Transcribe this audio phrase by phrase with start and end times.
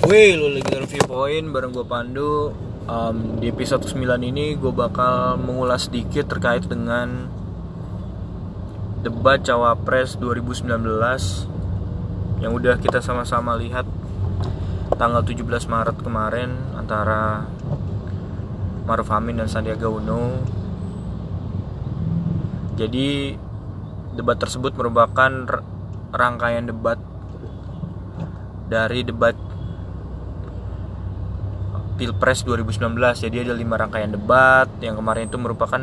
[0.00, 2.56] Wih, lu lagi review point bareng gue Pandu.
[2.88, 7.28] Um, di episode 9 ini gue bakal mengulas sedikit terkait dengan
[9.04, 10.72] debat cawapres 2019
[12.40, 13.84] yang udah kita sama-sama lihat
[14.96, 17.44] tanggal 17 Maret kemarin antara
[18.88, 20.40] Maruf Amin dan Sandiaga Uno.
[22.80, 23.36] Jadi
[24.16, 25.60] debat tersebut merupakan
[26.16, 26.96] rangkaian debat
[28.72, 29.51] dari debat
[32.02, 34.66] Pilpres 2019 jadi ada lima rangkaian debat.
[34.82, 35.78] Yang kemarin itu merupakan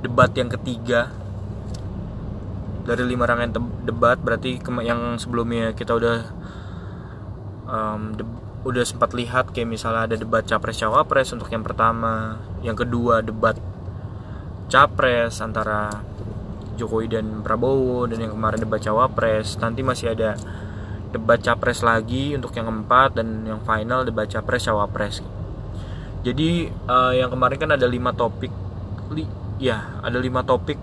[0.00, 1.12] debat yang ketiga.
[2.88, 3.52] Dari lima rangkaian
[3.84, 6.18] debat berarti yang sebelumnya kita udah
[7.68, 8.16] um,
[8.64, 12.40] udah sempat lihat kayak misalnya ada debat capres cawapres untuk yang pertama.
[12.64, 13.60] Yang kedua debat
[14.72, 16.00] capres antara
[16.80, 18.08] Jokowi dan Prabowo.
[18.08, 19.60] Dan yang kemarin debat cawapres.
[19.60, 20.32] Nanti masih ada
[21.12, 25.41] debat capres lagi untuk yang keempat dan yang final debat capres cawapres
[26.22, 28.54] jadi uh, yang kemarin kan ada lima topik
[29.10, 29.26] li,
[29.58, 30.78] ya ada lima topik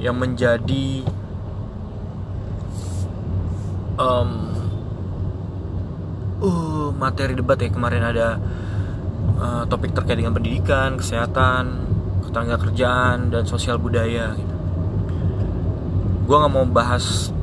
[0.00, 1.04] yang menjadi
[4.00, 4.30] um,
[6.40, 8.40] uh materi debat ya kemarin ada
[9.36, 11.84] uh, topik terkait dengan pendidikan kesehatan
[12.24, 14.54] ketenaga kerjaan dan sosial budaya gitu.
[16.30, 17.34] gue nggak mau bahas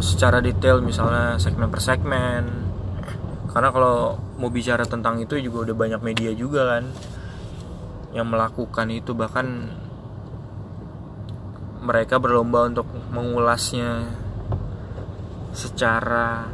[0.00, 2.65] secara detail misalnya segmen per segmen
[3.50, 6.84] karena kalau mau bicara tentang itu juga udah banyak media juga kan
[8.16, 9.68] yang melakukan itu bahkan
[11.84, 14.10] mereka berlomba untuk mengulasnya
[15.54, 16.50] secara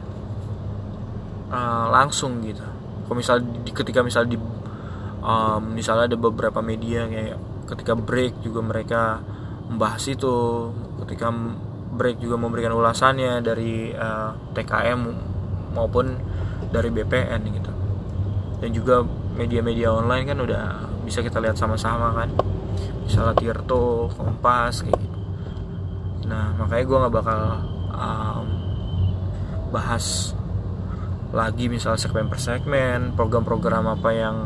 [1.49, 2.62] uh, langsung gitu.
[3.09, 4.37] Kalau misal di, ketika misal di
[5.23, 7.39] um, misalnya ada beberapa media kayak
[7.73, 9.03] ketika break juga mereka
[9.73, 10.69] membahas itu,
[11.06, 11.33] ketika
[11.93, 15.01] break juga memberikan ulasannya dari uh, eh, TKM
[15.73, 16.17] maupun
[16.73, 17.73] dari BPN gitu.
[18.59, 19.05] Dan juga
[19.37, 20.65] media-media online kan udah
[21.05, 22.33] bisa kita lihat sama-sama kan.
[23.05, 25.19] Misalnya Tirto, Kompas kayak gitu.
[26.27, 27.41] Nah makanya gue nggak bakal
[27.93, 28.47] um,
[29.69, 30.33] bahas
[31.33, 34.37] lagi misal segmen per segmen program-program apa yang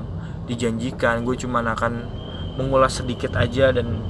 [0.51, 1.23] dijanjikan.
[1.23, 1.93] Gue cuma akan
[2.59, 4.01] mengulas sedikit aja dan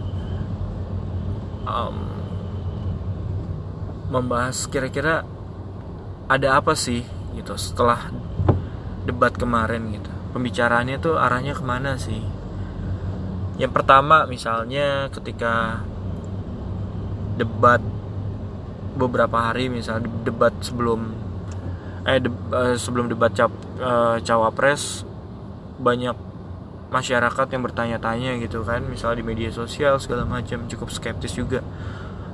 [1.66, 1.96] um,
[4.06, 5.26] membahas kira-kira
[6.30, 7.02] ada apa sih
[7.36, 8.10] gitu setelah
[9.06, 10.10] debat kemarin gitu.
[10.34, 12.20] Pembicaraannya tuh arahnya ke mana sih?
[13.56, 15.80] Yang pertama misalnya ketika
[17.36, 17.80] debat
[18.96, 21.12] beberapa hari misalnya debat sebelum
[22.08, 25.04] eh de, uh, sebelum debat cap, uh, cawapres
[25.76, 26.16] banyak
[26.88, 31.60] masyarakat yang bertanya-tanya gitu kan misalnya di media sosial segala macam cukup skeptis juga.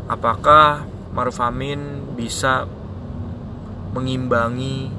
[0.07, 2.69] Apakah Maruf Amin bisa
[3.93, 4.91] mengimbangi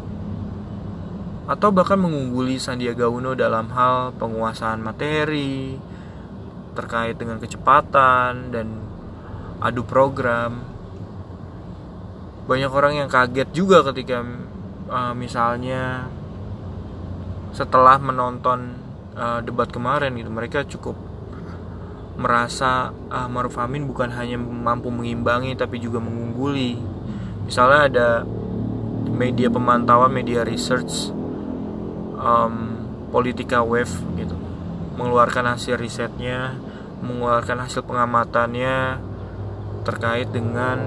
[1.44, 5.76] atau bahkan mengungguli Sandiaga Uno dalam hal penguasaan materi
[6.74, 8.68] terkait dengan kecepatan dan
[9.60, 10.64] adu program.
[12.48, 14.24] Banyak orang yang kaget juga ketika
[14.88, 16.08] uh, misalnya
[17.54, 18.76] setelah menonton
[19.14, 20.98] uh, debat kemarin gitu mereka cukup
[22.18, 26.80] merasa uh, Maruf Amin bukan hanya mampu mengimbangi tapi juga mengungguli.
[27.44, 28.08] Misalnya ada
[29.14, 31.14] media pemantauan, media research,
[32.18, 32.82] um,
[33.14, 34.34] politika wave gitu,
[34.98, 36.58] mengeluarkan hasil risetnya,
[37.06, 38.98] mengeluarkan hasil pengamatannya
[39.86, 40.82] terkait dengan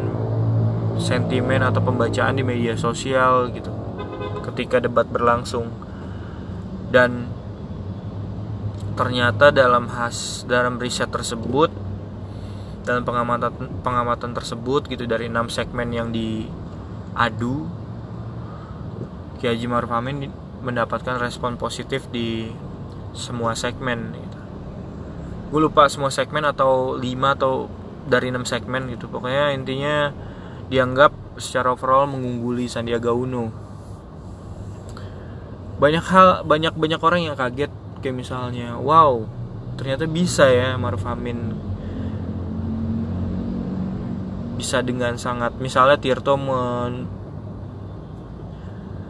[0.99, 3.71] sentimen atau pembacaan di media sosial gitu,
[4.51, 5.71] ketika debat berlangsung.
[6.91, 7.31] Dan
[8.97, 11.69] ternyata dalam has dalam riset tersebut
[12.87, 17.67] dalam pengamatan pengamatan tersebut gitu dari enam segmen yang diadu
[19.37, 20.29] Kiai Haji Maruf Amin
[20.65, 22.51] mendapatkan respon positif di
[23.17, 24.39] semua segmen gitu.
[25.47, 27.71] gue lupa semua segmen atau 5 atau
[28.07, 30.11] dari 6 segmen gitu pokoknya intinya
[30.69, 33.53] dianggap secara overall mengungguli Sandiaga Uno
[35.77, 37.71] banyak hal banyak banyak orang yang kaget
[38.01, 39.23] kayak misalnya wow
[39.77, 41.53] ternyata bisa ya Maruf Amin
[44.57, 47.05] bisa dengan sangat misalnya Tirto men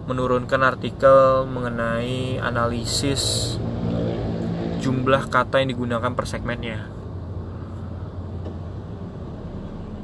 [0.07, 3.55] menurunkan artikel mengenai analisis
[4.79, 6.87] jumlah kata yang digunakan per segmennya.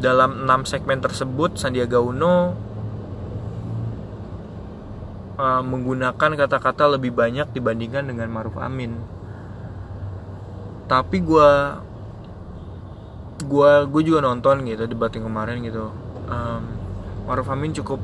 [0.02, 2.58] Dalam 6 segmen tersebut Sandiaga Uno
[5.38, 8.98] uh, menggunakan kata-kata lebih banyak dibandingkan dengan Maruf Amin.
[10.90, 11.50] Tapi gue
[13.46, 15.94] gua gue juga nonton gitu debat yang kemarin gitu.
[16.26, 16.62] Um,
[17.31, 18.02] Maruf Amin cukup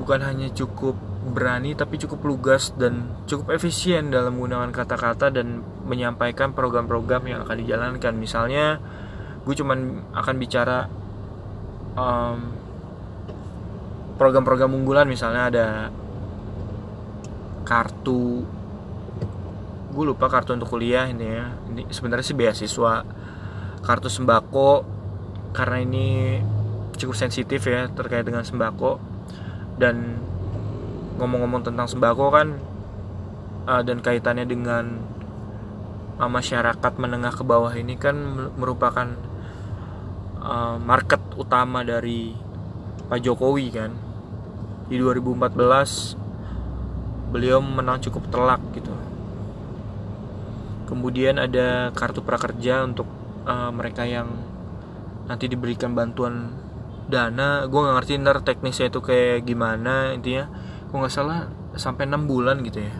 [0.00, 6.56] bukan hanya cukup berani tapi cukup lugas dan cukup efisien dalam menggunakan kata-kata dan menyampaikan
[6.56, 8.16] program-program yang akan dijalankan.
[8.16, 8.80] Misalnya
[9.44, 10.88] gue cuman akan bicara
[11.92, 12.38] um,
[14.16, 15.04] program-program unggulan.
[15.04, 15.66] Misalnya ada
[17.68, 18.42] kartu
[19.90, 21.52] gue lupa kartu untuk kuliah ini ya.
[21.68, 23.04] Ini sebenarnya sih beasiswa
[23.84, 24.88] kartu sembako
[25.52, 26.08] karena ini
[26.96, 29.09] cukup sensitif ya terkait dengan sembako
[29.80, 30.20] dan
[31.16, 32.60] ngomong-ngomong tentang sembako kan
[33.64, 35.00] uh, dan kaitannya dengan
[36.20, 38.12] uh, masyarakat menengah ke bawah ini kan
[38.60, 39.16] merupakan
[40.40, 42.36] uh, market utama dari
[43.08, 43.92] Pak Jokowi kan.
[44.92, 48.92] Di 2014 beliau menang cukup telak gitu.
[50.90, 53.06] Kemudian ada kartu prakerja untuk
[53.46, 54.26] uh, mereka yang
[55.30, 56.50] nanti diberikan bantuan
[57.10, 60.46] dana gue nggak ngerti ntar teknisnya itu kayak gimana intinya.
[60.88, 62.94] Gue nggak salah sampai enam bulan gitu ya.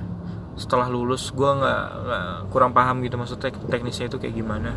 [0.59, 4.75] Setelah lulus gue nggak kurang paham gitu maksudnya teknisnya itu kayak gimana.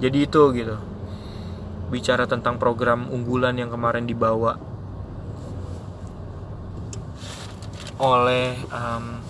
[0.00, 0.76] Jadi itu gitu.
[1.92, 4.56] Bicara tentang program unggulan yang kemarin dibawa
[7.94, 9.22] oleh um,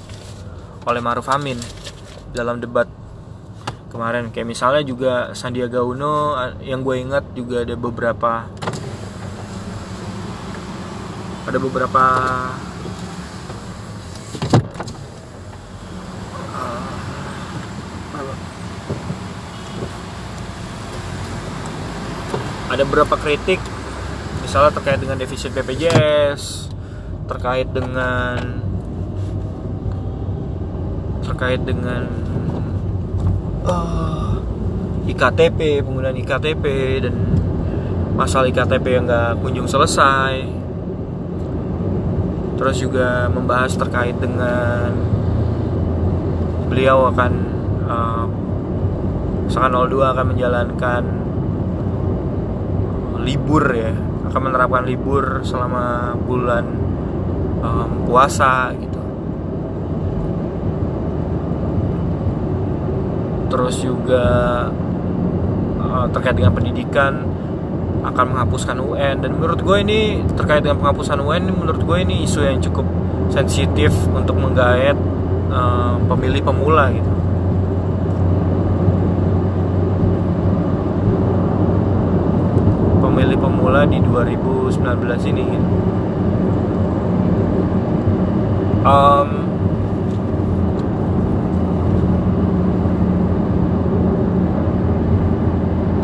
[0.89, 1.61] oleh Maruf Amin
[2.33, 2.89] dalam debat
[3.93, 4.33] kemarin.
[4.33, 6.35] Kayak misalnya juga Sandiaga Uno
[6.65, 8.49] yang gue ingat juga ada beberapa
[11.45, 12.05] ada beberapa
[16.57, 16.95] uh,
[22.73, 23.61] ada beberapa kritik
[24.41, 26.73] misalnya terkait dengan defisit BPJS
[27.29, 28.41] terkait dengan
[31.25, 32.09] terkait dengan
[33.69, 34.41] uh,
[35.05, 36.65] IKTP penggunaan IKTP
[37.05, 37.15] dan
[38.17, 40.64] masalah IKTP yang nggak kunjung selesai
[42.65, 44.89] terus juga membahas terkait dengan
[46.73, 47.33] beliau akan
[47.85, 48.25] uh,
[49.53, 51.03] Saka 02 akan menjalankan
[53.21, 53.93] libur ya
[54.33, 56.65] akan menerapkan libur selama bulan
[57.61, 59.03] um, puasa gitu.
[63.53, 64.25] Terus juga
[65.85, 67.29] uh, terkait dengan pendidikan
[68.05, 72.45] akan menghapuskan UN dan menurut gue ini terkait dengan penghapusan UN menurut gue ini isu
[72.45, 72.85] yang cukup
[73.33, 74.95] sensitif untuk menggait
[75.49, 77.13] uh, pemilih pemula gitu
[83.01, 85.69] pemilih pemula di 2019 ini gitu.
[88.85, 89.54] um,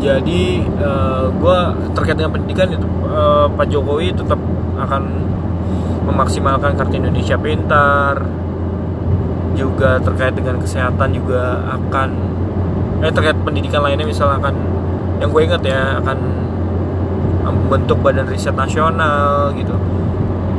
[0.01, 0.41] jadi
[0.81, 1.59] uh, eh, gue
[1.93, 4.41] terkait dengan pendidikan itu uh, Pak Jokowi tetap
[4.81, 5.03] akan
[6.09, 8.25] memaksimalkan kartu Indonesia Pintar
[9.53, 12.09] juga terkait dengan kesehatan juga akan
[13.05, 14.55] eh terkait pendidikan lainnya misalnya akan
[15.21, 16.17] yang gue ingat ya akan
[17.45, 19.73] membentuk badan riset nasional gitu.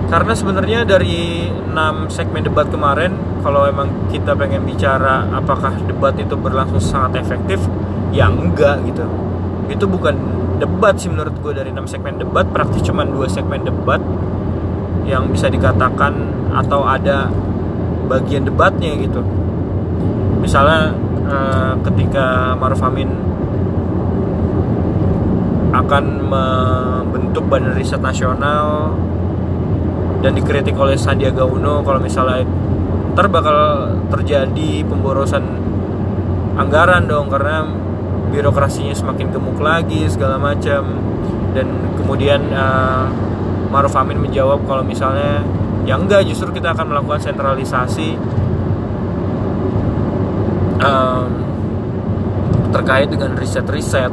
[0.07, 6.37] Karena sebenarnya dari 6 segmen debat kemarin kalau emang kita pengen bicara apakah debat itu
[6.37, 7.59] berlangsung sangat efektif
[8.13, 9.22] ya enggak gitu
[9.73, 10.15] itu bukan
[10.61, 13.99] debat sih menurut gue dari 6 segmen debat praktis cuma dua segmen debat
[15.09, 16.15] yang bisa dikatakan
[16.53, 17.27] atau ada
[18.07, 19.25] bagian debatnya gitu.
[20.39, 20.93] Misalnya
[21.27, 23.11] eh, ketika Maruf Amin
[25.73, 28.93] akan membentuk badan riset nasional
[30.21, 32.45] dan dikritik oleh Sandiaga Uno kalau misalnya
[33.13, 33.29] ntar
[34.13, 35.45] terjadi pemborosan
[36.57, 37.65] anggaran dong karena
[38.33, 40.83] birokrasinya semakin gemuk lagi segala macam.
[41.53, 41.69] Dan
[42.01, 43.07] kemudian uh,
[43.69, 45.45] Maruf Amin menjawab kalau misalnya
[45.85, 48.17] ya enggak justru kita akan melakukan sentralisasi
[50.81, 51.29] um,
[52.73, 54.11] terkait dengan riset-riset.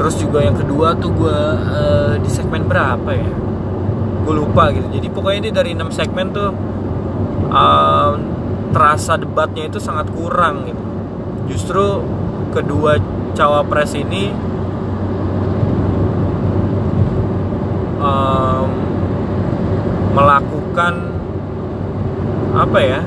[0.00, 3.30] Terus juga yang kedua tuh gue uh, di segmen berapa ya?
[4.24, 4.88] Gue lupa gitu.
[4.88, 6.50] Jadi pokoknya ini dari 6 segmen tuh
[7.52, 8.12] um,
[8.72, 10.82] terasa debatnya itu sangat kurang gitu.
[11.52, 11.84] Justru
[12.52, 13.00] kedua
[13.32, 14.28] cawapres ini
[17.96, 18.68] um,
[20.12, 20.94] melakukan
[22.52, 23.00] apa ya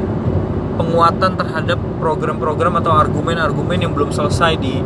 [0.75, 4.81] penguatan terhadap program-program atau argumen-argumen yang belum selesai di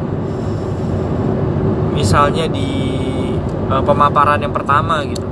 [1.96, 2.70] misalnya di
[3.72, 5.29] uh, pemaparan yang pertama gitu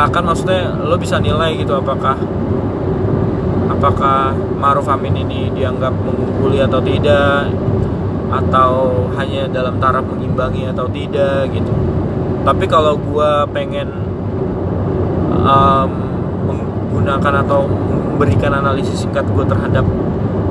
[0.00, 2.16] silakan maksudnya lo bisa nilai gitu apakah
[3.68, 7.52] apakah Maruf Amin ini dianggap mengungguli atau tidak
[8.32, 8.72] atau
[9.20, 11.68] hanya dalam taraf mengimbangi atau tidak gitu.
[12.48, 13.92] Tapi kalau gue pengen
[15.44, 15.90] um,
[16.48, 19.84] menggunakan atau memberikan analisis singkat gue terhadap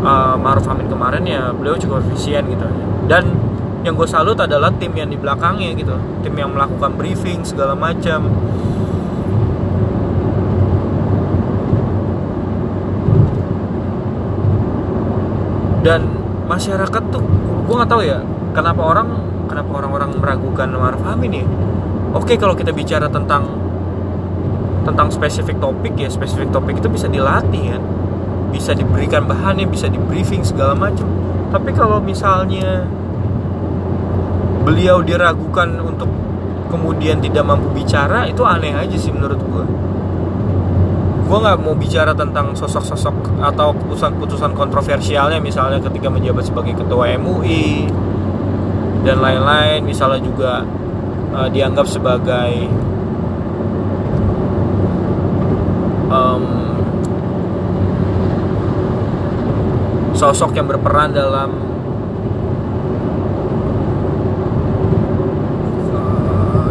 [0.06, 2.70] uh, Maruf Amin kemarin ya beliau cukup efisien gitu.
[3.10, 3.34] Dan
[3.82, 8.29] yang gue salut adalah tim yang di belakangnya gitu tim yang melakukan briefing segala macam
[15.86, 16.06] dan
[16.50, 17.24] masyarakat tuh
[17.70, 18.20] gue nggak tahu ya
[18.52, 19.10] kenapa orang
[19.50, 21.46] kenapa orang-orang meragukan Maruf Amin ya?
[22.14, 23.50] Oke kalau kita bicara tentang
[24.86, 27.84] tentang spesifik topik ya spesifik topik itu bisa dilatih kan?
[28.50, 31.06] Bisa diberikan bahannya bisa di briefing segala macam.
[31.54, 32.86] Tapi kalau misalnya
[34.66, 36.10] beliau diragukan untuk
[36.70, 39.66] kemudian tidak mampu bicara itu aneh aja sih menurut gue
[41.30, 47.86] gue nggak mau bicara tentang sosok-sosok atau keputusan-keputusan kontroversialnya misalnya ketika menjabat sebagai ketua MUI
[49.06, 50.66] dan lain-lain misalnya juga
[51.38, 52.66] uh, dianggap sebagai
[56.10, 56.44] um,
[60.18, 61.54] sosok yang berperan dalam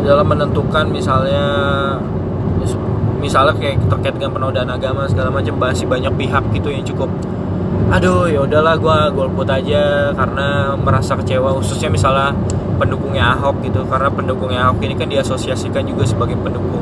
[0.02, 1.46] dalam menentukan misalnya
[3.28, 7.12] misalnya kayak terkait dengan penodaan agama segala macam masih banyak pihak gitu yang cukup
[7.88, 12.32] aduh ya udahlah gue golput aja karena merasa kecewa khususnya misalnya
[12.78, 13.82] pendukungnya Ahok gitu.
[13.84, 16.80] Karena pendukungnya Ahok ini kan diasosiasikan juga sebagai pendukung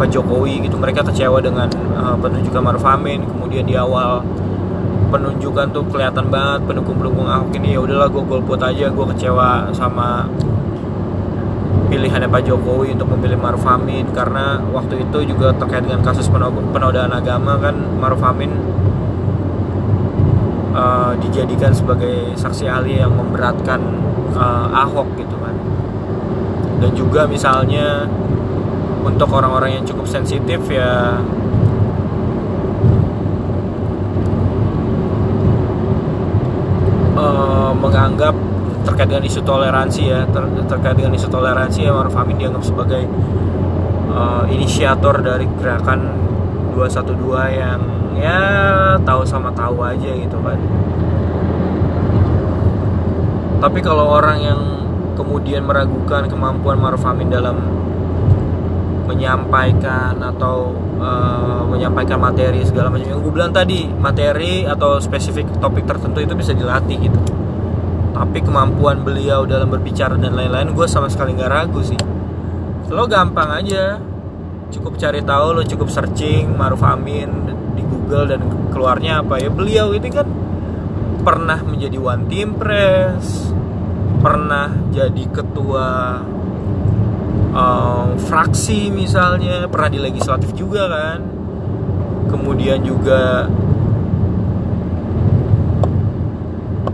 [0.00, 0.80] Pak Jokowi gitu.
[0.80, 4.24] Mereka kecewa dengan uh, penunjukan Maruf Amin kemudian di awal
[5.12, 9.68] penunjukan tuh kelihatan banget pendukung pendukung Ahok ini ya udahlah gue golput aja gue kecewa
[9.76, 10.24] sama
[11.90, 16.30] pilihannya Pak Jokowi untuk memilih Maruf Amin karena waktu itu juga terkait dengan kasus
[16.72, 18.54] penodaan agama kan Maruf Amin
[20.74, 23.80] uh, dijadikan sebagai saksi ahli yang memberatkan
[24.34, 25.54] uh, Ahok gitu kan.
[26.80, 28.08] Dan juga misalnya
[29.04, 31.20] untuk orang-orang yang cukup sensitif ya
[37.16, 38.32] uh, menganggap
[38.84, 43.04] terkait dengan isu toleransi ya ter terkait dengan isu toleransi ya Maruf Amin dianggap sebagai
[44.08, 46.16] uh, inisiator dari gerakan
[46.72, 47.80] 212 yang
[48.16, 48.40] ya
[49.04, 50.58] tahu sama tahu aja gitu kan.
[53.60, 54.60] Tapi kalau orang yang
[55.20, 57.60] kemudian meragukan kemampuan Maruf Amin dalam
[59.04, 60.72] menyampaikan atau
[61.02, 66.32] uh, menyampaikan materi segala macam yang gue bilang tadi materi atau spesifik topik tertentu itu
[66.38, 67.39] bisa dilatih gitu
[68.20, 71.96] tapi kemampuan beliau dalam berbicara dan lain-lain gue sama sekali nggak ragu sih.
[72.92, 73.96] Lo gampang aja.
[74.68, 79.48] Cukup cari tahu lo cukup searching Maruf Amin di Google dan keluarnya apa ya.
[79.48, 80.28] Beliau ini kan
[81.24, 83.56] pernah menjadi one team press
[84.20, 86.20] pernah jadi ketua
[87.56, 91.24] um, fraksi misalnya pernah di legislatif juga kan.
[92.28, 93.48] Kemudian juga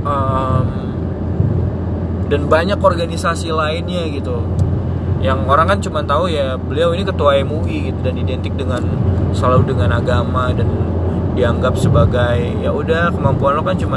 [0.06, 0.45] um,
[2.36, 4.44] dan banyak organisasi lainnya gitu.
[5.24, 8.84] Yang orang kan cuma tahu ya beliau ini ketua MUI gitu dan identik dengan
[9.32, 10.68] selalu dengan agama dan
[11.32, 13.96] dianggap sebagai ya udah kemampuan lo kan cuma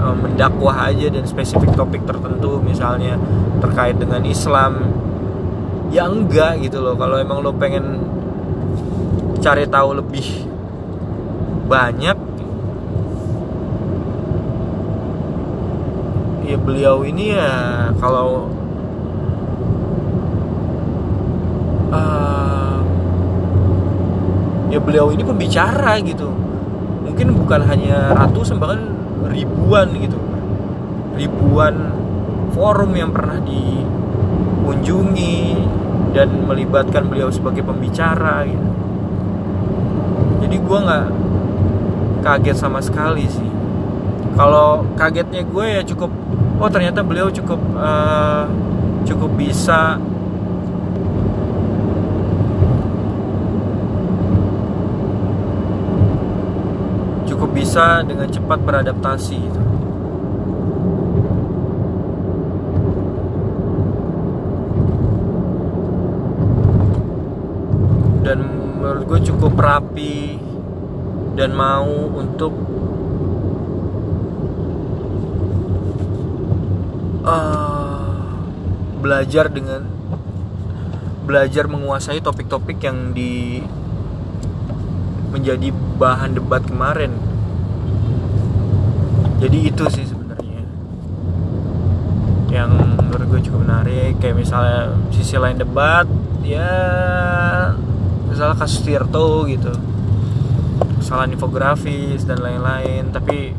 [0.00, 3.20] um, mendakwah aja dan spesifik topik tertentu misalnya
[3.60, 4.88] terkait dengan Islam.
[5.92, 8.00] Ya enggak gitu loh kalau emang lo pengen
[9.44, 10.24] cari tahu lebih
[11.68, 12.16] banyak
[16.48, 18.48] ya beliau ini ya kalau
[21.92, 22.80] uh,
[24.72, 26.32] ya beliau ini pembicara gitu.
[27.04, 28.96] Mungkin bukan hanya ratusan bahkan
[29.28, 30.16] ribuan gitu.
[31.20, 31.92] Ribuan
[32.56, 35.36] forum yang pernah dikunjungi
[36.16, 38.68] dan melibatkan beliau sebagai pembicara gitu.
[40.48, 41.12] Jadi gue nggak
[42.24, 43.52] kaget sama sekali sih.
[44.32, 46.08] Kalau kagetnya gue ya cukup
[46.58, 48.50] oh ternyata beliau cukup uh,
[49.06, 49.94] cukup bisa
[57.30, 59.62] cukup bisa dengan cepat beradaptasi gitu.
[68.26, 68.44] dan
[68.82, 70.36] menurut gue cukup rapi
[71.38, 71.86] dan mau
[72.18, 72.50] untuk
[77.28, 78.08] uh,
[79.04, 79.84] belajar dengan
[81.28, 83.60] belajar menguasai topik-topik yang di
[85.28, 85.68] menjadi
[86.00, 87.12] bahan debat kemarin.
[89.38, 90.64] Jadi itu sih sebenarnya.
[92.48, 94.16] Yang menurut gue cukup menarik.
[94.18, 96.08] Kayak misalnya sisi lain debat
[96.40, 96.72] ya
[98.32, 99.76] misalnya kasus Tirto gitu.
[100.98, 103.12] Kesalahan infografis dan lain-lain.
[103.12, 103.52] Tapi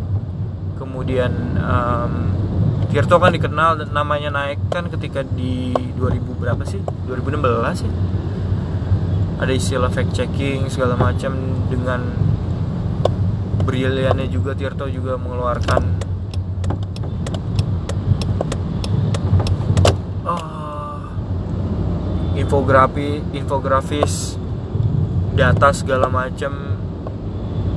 [0.82, 2.38] kemudian um,
[2.89, 6.81] Tirto kan dikenal namanya naik kan ketika di 2000 berapa sih?
[7.05, 7.91] 2016 sih
[9.39, 11.31] ada istilah fact checking segala macam
[11.72, 12.03] dengan
[13.63, 15.81] briliannya juga Tirto juga mengeluarkan.
[20.27, 21.00] Oh,
[22.36, 24.36] infografi infografis
[25.39, 26.75] data segala macam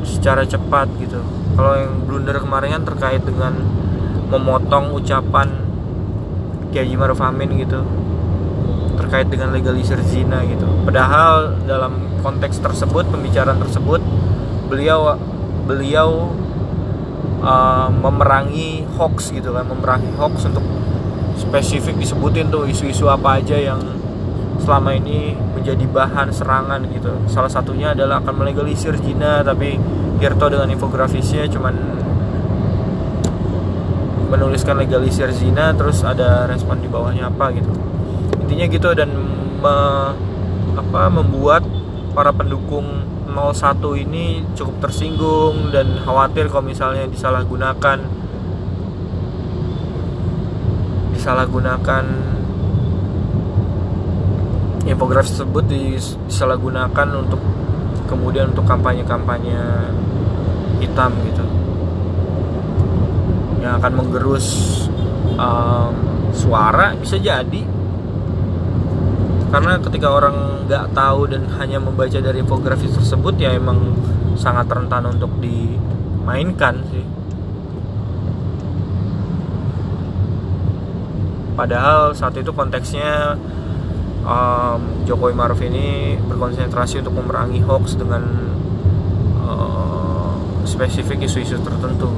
[0.02, 1.23] secara cepat gitu.
[1.54, 3.54] Kalau yang blunder kemarin kan terkait dengan
[4.33, 5.49] memotong ucapan
[6.73, 7.85] Kiai Maruf Amin gitu
[8.97, 10.65] terkait dengan legalisir zina gitu.
[10.89, 14.01] Padahal dalam konteks tersebut, pembicaraan tersebut,
[14.73, 15.17] beliau
[15.69, 16.33] beliau
[17.45, 20.65] uh, memerangi hoax gitu kan, memerangi hoax untuk
[21.37, 23.81] spesifik disebutin tuh isu-isu apa aja yang
[24.61, 27.12] selama ini menjadi bahan serangan gitu.
[27.29, 29.77] Salah satunya adalah akan melegalisir zina, tapi
[30.23, 31.75] Tirto dengan infografisnya cuman
[34.33, 37.69] menuliskan legalisir zina terus ada respon di bawahnya apa gitu.
[38.41, 39.12] Intinya gitu dan
[39.61, 39.77] me,
[40.73, 41.61] apa membuat
[42.17, 48.01] para pendukung 01 ini cukup tersinggung dan khawatir kalau misalnya disalahgunakan
[51.17, 52.05] disalahgunakan
[54.85, 55.65] infografis tersebut
[56.29, 57.41] disalahgunakan untuk
[58.11, 59.61] kemudian untuk kampanye-kampanye
[60.85, 61.62] hitam gitu
[63.62, 64.47] yang akan menggerus
[65.38, 65.95] um,
[66.35, 67.62] suara bisa jadi.
[69.52, 73.95] Karena ketika orang nggak tahu dan hanya membaca dari infografis tersebut ya emang
[74.35, 77.04] sangat rentan untuk dimainkan sih.
[81.53, 83.37] Padahal saat itu konteksnya
[84.25, 88.25] um, Jokowi Maruf ini berkonsentrasi untuk memerangi hoax dengan
[89.44, 90.33] uh,
[90.64, 92.09] spesifik isu-isu tertentu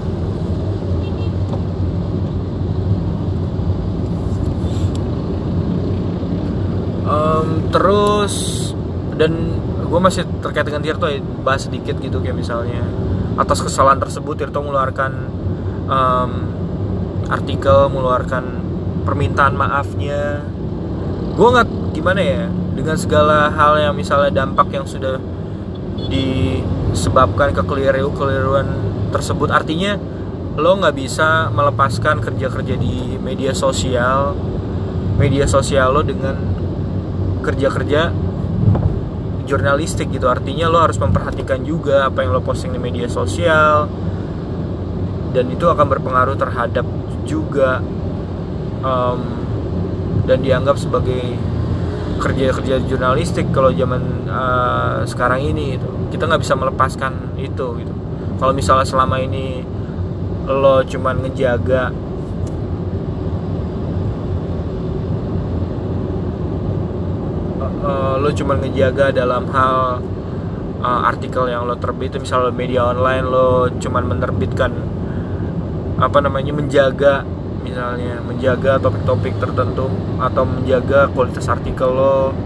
[7.14, 8.35] um, terus
[9.14, 9.31] dan
[9.87, 12.83] gue masih terkait dengan Tirto ya bahas sedikit gitu kayak misalnya
[13.38, 15.12] atas kesalahan tersebut Tirto mengeluarkan
[15.87, 16.31] um,
[17.31, 18.44] artikel mengeluarkan
[19.05, 20.42] permintaan maafnya.
[21.35, 22.42] Gue nggak gimana ya
[22.74, 25.22] dengan segala hal yang misalnya dampak yang sudah
[26.11, 28.66] disebabkan kekeliru kekeliruan
[29.14, 29.94] tersebut artinya
[30.59, 34.35] lo nggak bisa melepaskan kerja kerja di media sosial
[35.18, 36.54] media sosial lo dengan
[37.44, 38.11] kerja-kerja
[39.44, 40.26] jurnalistik gitu.
[40.26, 43.87] Artinya lo harus memperhatikan juga apa yang lo posting di media sosial.
[45.35, 46.87] Dan itu akan berpengaruh terhadap
[47.26, 47.83] juga
[48.80, 49.18] um,
[50.24, 51.37] dan dianggap sebagai
[52.22, 57.92] kerja-kerja jurnalistik kalau zaman uh, sekarang ini itu kita nggak bisa melepaskan itu gitu.
[58.38, 59.61] Kalau misalnya selama ini
[60.46, 61.90] lo cuman ngejaga
[67.85, 70.01] uh, lo cuma ngejaga dalam hal
[70.81, 74.73] uh, artikel yang lo terbit misalnya media online lo cuma menerbitkan
[76.01, 77.23] apa namanya menjaga
[77.64, 79.88] misalnya menjaga topik-topik tertentu
[80.20, 82.37] atau menjaga kualitas artikel lo.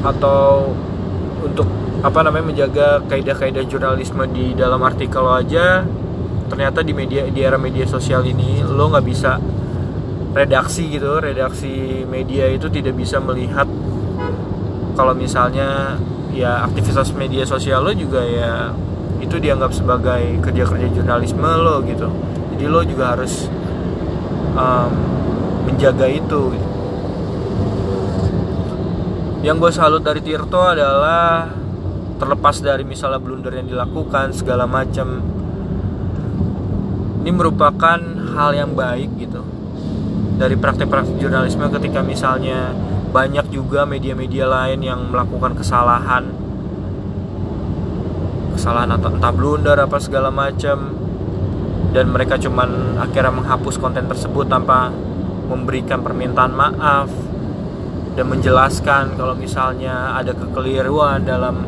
[0.00, 0.72] Atau
[1.44, 1.68] untuk
[2.00, 5.82] apa namanya menjaga kaidah-kaidah jurnalisme di dalam artikel lo aja
[6.48, 9.36] ternyata di media di era media sosial ini lo nggak bisa
[10.38, 13.66] redaksi gitu redaksi media itu tidak bisa melihat
[14.94, 15.98] kalau misalnya
[16.30, 18.70] ya aktivitas media sosial lo juga ya
[19.18, 22.06] itu dianggap sebagai kerja-kerja jurnalisme lo gitu
[22.54, 23.50] jadi lo juga harus
[24.54, 24.92] um,
[25.66, 26.68] menjaga itu gitu.
[29.42, 31.50] yang gue salut dari Tirto adalah
[32.18, 35.22] terlepas dari misalnya blunder yang dilakukan segala macam
[37.22, 37.98] ini merupakan
[38.38, 39.57] hal yang baik gitu
[40.38, 42.70] dari praktek-praktek jurnalisme ketika misalnya
[43.10, 46.30] banyak juga media-media lain yang melakukan kesalahan.
[48.54, 50.94] Kesalahan atau entah blunder apa segala macam
[51.90, 54.94] dan mereka cuman akhirnya menghapus konten tersebut tanpa
[55.50, 57.10] memberikan permintaan maaf.
[58.14, 61.62] Dan menjelaskan kalau misalnya ada kekeliruan dalam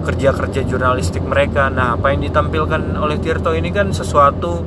[0.00, 1.68] kerja-kerja jurnalistik mereka.
[1.68, 4.64] Nah, apa yang ditampilkan oleh Tirto ini kan sesuatu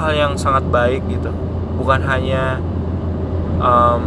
[0.00, 1.28] hal yang sangat baik gitu
[1.76, 2.58] bukan hanya
[3.60, 4.02] um,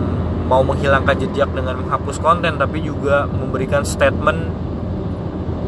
[0.49, 4.49] mau menghilangkan jejak dengan menghapus konten tapi juga memberikan statement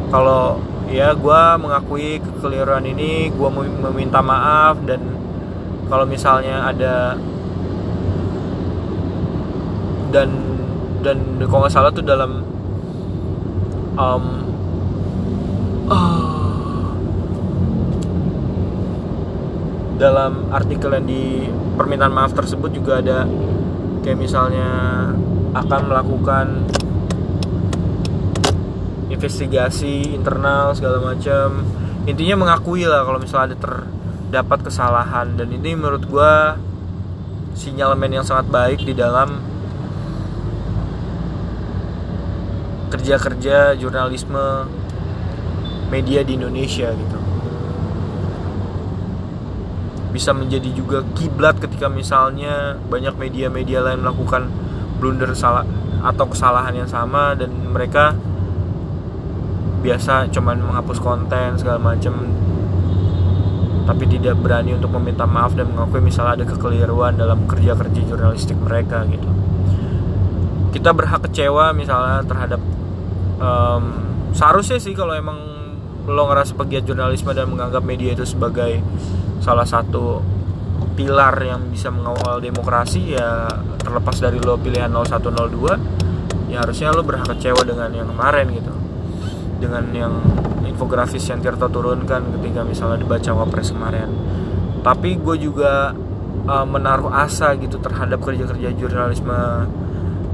[0.09, 0.57] kalau
[0.89, 4.99] ya gue mengakui kekeliruan ini gue meminta maaf dan
[5.87, 7.15] kalau misalnya ada
[10.11, 10.29] dan
[11.05, 12.43] dan kalau nggak salah tuh dalam
[13.95, 14.25] um,
[15.87, 16.30] uh,
[20.01, 21.45] dalam artikel yang di
[21.77, 23.29] permintaan maaf tersebut juga ada
[24.01, 24.69] kayak misalnya
[25.53, 26.45] akan melakukan
[29.13, 31.61] investigasi internal segala macam.
[32.09, 35.37] Intinya mengakui lah kalau misalnya ada terdapat kesalahan.
[35.37, 36.33] Dan ini menurut gue
[37.53, 39.37] sinyalemen yang sangat baik di dalam
[42.89, 44.65] kerja-kerja jurnalisme
[45.93, 47.20] media di Indonesia gitu
[50.11, 54.51] bisa menjadi juga kiblat ketika misalnya banyak media-media lain melakukan
[54.99, 55.65] blunder salah
[56.03, 58.13] atau kesalahan yang sama dan mereka
[59.81, 62.13] biasa cuman menghapus konten segala macam
[63.81, 69.03] tapi tidak berani untuk meminta maaf dan mengakui misalnya ada kekeliruan dalam kerja-kerja jurnalistik mereka
[69.09, 69.27] gitu.
[70.71, 72.61] Kita berhak kecewa misalnya terhadap
[73.41, 73.83] um,
[74.31, 75.50] seharusnya sih kalau emang
[76.09, 78.81] lo ngerasa pegiat jurnalisme dan menganggap media itu sebagai
[79.41, 80.21] salah satu
[80.97, 83.47] pilar yang bisa mengawal demokrasi ya
[83.81, 88.73] terlepas dari lo pilihan 0102 ya harusnya lo berhak kecewa dengan yang kemarin gitu.
[89.61, 90.13] Dengan yang
[90.65, 94.09] infografis yang Tirta turunkan ketika misalnya dibaca wapres kemarin.
[94.81, 95.93] Tapi gue juga
[96.49, 99.69] uh, menaruh asa gitu terhadap kerja-kerja jurnalisme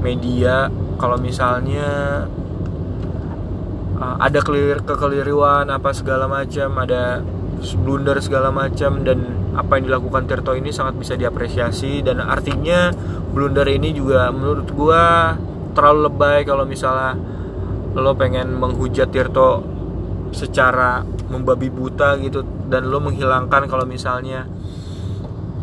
[0.00, 0.72] media.
[0.98, 2.24] Kalau misalnya
[4.16, 4.40] ada
[4.86, 7.20] kekeliruan apa segala macam ada
[7.58, 9.18] blunder segala macam dan
[9.58, 12.94] apa yang dilakukan Tirto ini sangat bisa diapresiasi dan artinya
[13.34, 15.34] blunder ini juga menurut gua
[15.74, 17.18] terlalu lebay kalau misalnya
[17.98, 19.66] lo pengen menghujat Tirto
[20.30, 24.46] secara membabi buta gitu dan lo menghilangkan kalau misalnya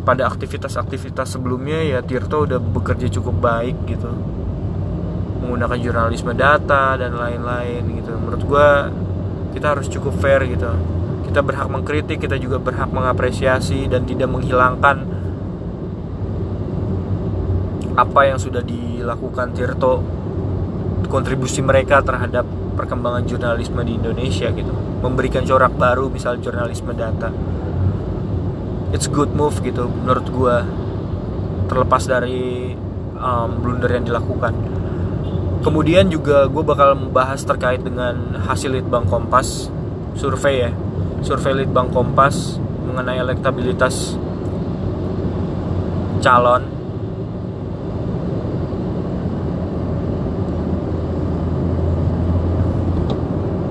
[0.06, 4.35] pada aktivitas-aktivitas sebelumnya ya Tirto udah bekerja cukup baik gitu
[5.46, 8.18] menggunakan jurnalisme data dan lain-lain gitu.
[8.18, 8.90] Menurut gua
[9.54, 10.68] kita harus cukup fair gitu.
[11.30, 15.06] Kita berhak mengkritik kita juga berhak mengapresiasi dan tidak menghilangkan
[17.96, 20.04] apa yang sudah dilakukan Tirto
[21.08, 22.44] kontribusi mereka terhadap
[22.76, 24.74] perkembangan jurnalisme di Indonesia gitu.
[25.00, 27.32] Memberikan corak baru misal jurnalisme data.
[28.92, 30.56] It's good move gitu menurut gue
[31.66, 32.76] terlepas dari
[33.16, 34.54] um, blunder yang dilakukan
[35.66, 39.74] kemudian juga gue bakal membahas terkait dengan hasil litbang kompas
[40.16, 40.72] survei ya.
[41.20, 44.16] Survei Litbang Kompas mengenai elektabilitas
[46.24, 46.64] calon.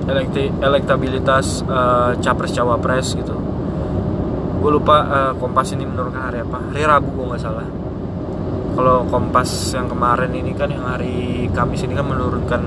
[0.06, 3.34] Elekti, elektabilitas uh, capres cawapres gitu.
[4.62, 6.58] Gue lupa uh, kompas ini menurunkan hari apa.
[6.72, 7.85] Hari rabu gue nggak salah
[8.76, 12.62] kalau kompas yang kemarin ini kan yang hari kamis ini kan menurunkan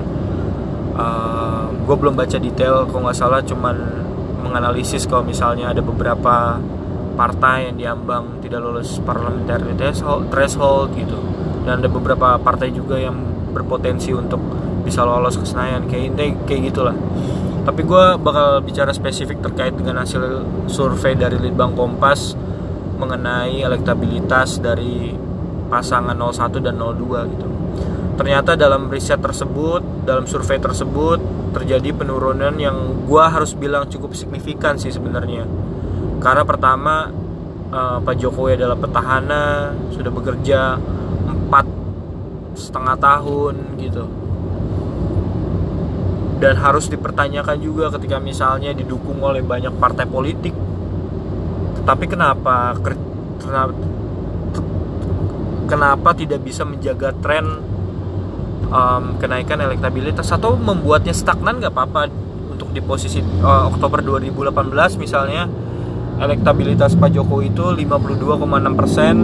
[0.98, 3.76] uh, eh, gue belum baca detail kalau nggak salah cuman
[4.42, 6.58] menganalisis kalau misalnya ada beberapa
[7.14, 9.76] partai yang diambang tidak lulus parliamentary
[10.32, 11.20] threshold gitu.
[11.68, 13.20] Dan ada beberapa partai juga yang
[13.52, 14.40] berpotensi untuk
[14.80, 15.84] bisa lolos ke Senayan.
[15.84, 16.96] Kayak ini kayak gitulah.
[17.60, 20.42] Tapi gue bakal bicara spesifik terkait dengan hasil
[20.72, 22.32] survei dari Litbang Kompas
[22.96, 25.12] mengenai elektabilitas dari
[25.70, 27.46] pasangan 01 dan 02 gitu.
[28.20, 31.22] Ternyata dalam riset tersebut dalam survei tersebut
[31.56, 35.48] terjadi penurunan yang gue harus bilang cukup signifikan sih sebenarnya.
[36.20, 37.08] Karena pertama
[37.72, 40.76] uh, Pak Jokowi adalah petahana sudah bekerja
[41.30, 41.66] empat
[42.58, 44.04] setengah tahun gitu.
[46.44, 50.52] Dan harus dipertanyakan juga ketika misalnya didukung oleh banyak partai politik.
[51.88, 52.76] Tapi kenapa
[55.70, 57.46] kenapa tidak bisa menjaga tren
[58.66, 62.10] um, kenaikan elektabilitas atau membuatnya stagnan nggak apa-apa
[62.50, 64.50] untuk di posisi uh, Oktober 2018
[64.98, 65.46] misalnya
[66.20, 69.16] elektabilitas Pak Jokowi itu 52,6 persen.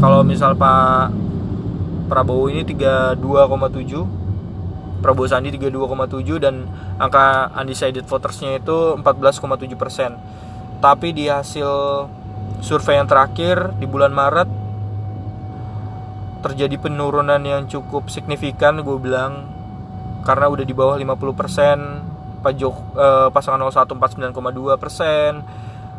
[0.00, 1.12] Kalau misal Pak
[2.08, 6.64] Prabowo ini 32,7 Prabowo Sandi 32,7 dan
[6.96, 10.16] angka undecided votersnya itu 14,7 persen.
[10.80, 11.68] Tapi di hasil
[12.64, 14.63] survei yang terakhir di bulan Maret
[16.44, 19.48] terjadi penurunan yang cukup signifikan gue bilang.
[20.24, 25.40] Karena udah di bawah 50% Pak Jok, eh, pasangan 01 49,2 persen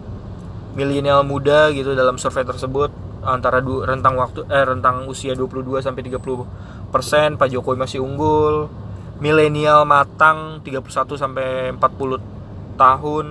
[0.73, 2.89] milenial muda gitu dalam survei tersebut
[3.21, 8.73] antara rentang waktu eh rentang usia 22 sampai 30 persen Pak Jokowi masih unggul
[9.21, 13.27] milenial matang 31 sampai 40 tahun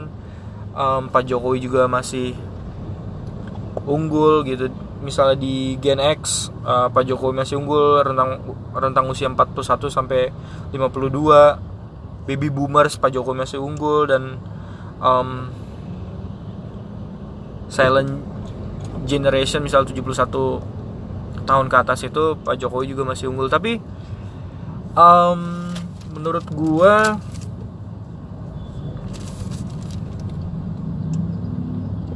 [1.12, 2.32] Pak Jokowi juga masih
[3.86, 4.70] unggul gitu.
[5.02, 8.38] Misalnya di Gen X uh, Pak Jokowi masih unggul rentang
[8.78, 10.30] rentang usia 41 sampai
[10.70, 14.38] 52 baby boomers Pak Jokowi masih unggul dan
[15.02, 15.50] um,
[17.72, 18.22] silent
[19.10, 20.30] generation misal 71
[21.42, 23.50] tahun ke atas itu Pak Jokowi juga masih unggul.
[23.50, 23.82] Tapi
[24.94, 25.72] um,
[26.14, 27.18] menurut gua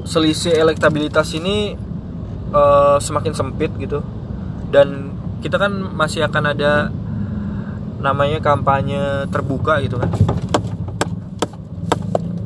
[0.06, 1.74] selisih elektabilitas ini
[2.54, 4.00] uh, semakin sempit gitu.
[4.70, 6.94] Dan kita kan masih akan ada
[8.00, 10.10] namanya kampanye terbuka gitu kan.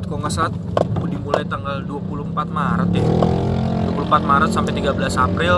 [0.07, 0.51] Kok nggak salah
[1.05, 3.05] dimulai tanggal 24 Maret ya.
[3.91, 5.55] 24 Maret sampai 13 April.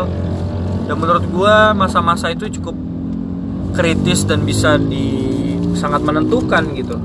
[0.90, 2.76] Dan menurut gue masa-masa itu cukup
[3.72, 5.32] kritis dan bisa di
[5.80, 7.00] sangat menentukan gitu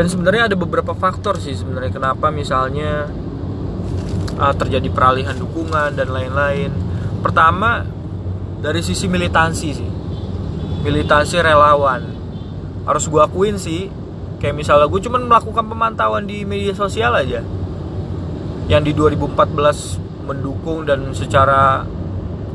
[0.00, 3.04] dan sebenarnya ada beberapa faktor sih sebenarnya kenapa misalnya
[4.40, 6.72] uh, terjadi peralihan dukungan dan lain-lain.
[7.20, 7.84] Pertama
[8.64, 9.90] dari sisi militansi sih.
[10.80, 12.00] Militansi relawan.
[12.88, 13.92] Harus gue akuin sih
[14.40, 17.44] kayak misalnya gue cuman melakukan pemantauan di media sosial aja.
[18.72, 21.84] Yang di 2014 mendukung dan secara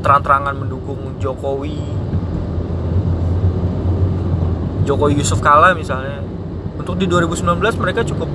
[0.02, 1.78] terang-terangan mendukung Jokowi.
[4.82, 6.26] Jokowi Yusuf Kala misalnya
[6.86, 8.30] untuk di 2019 mereka cukup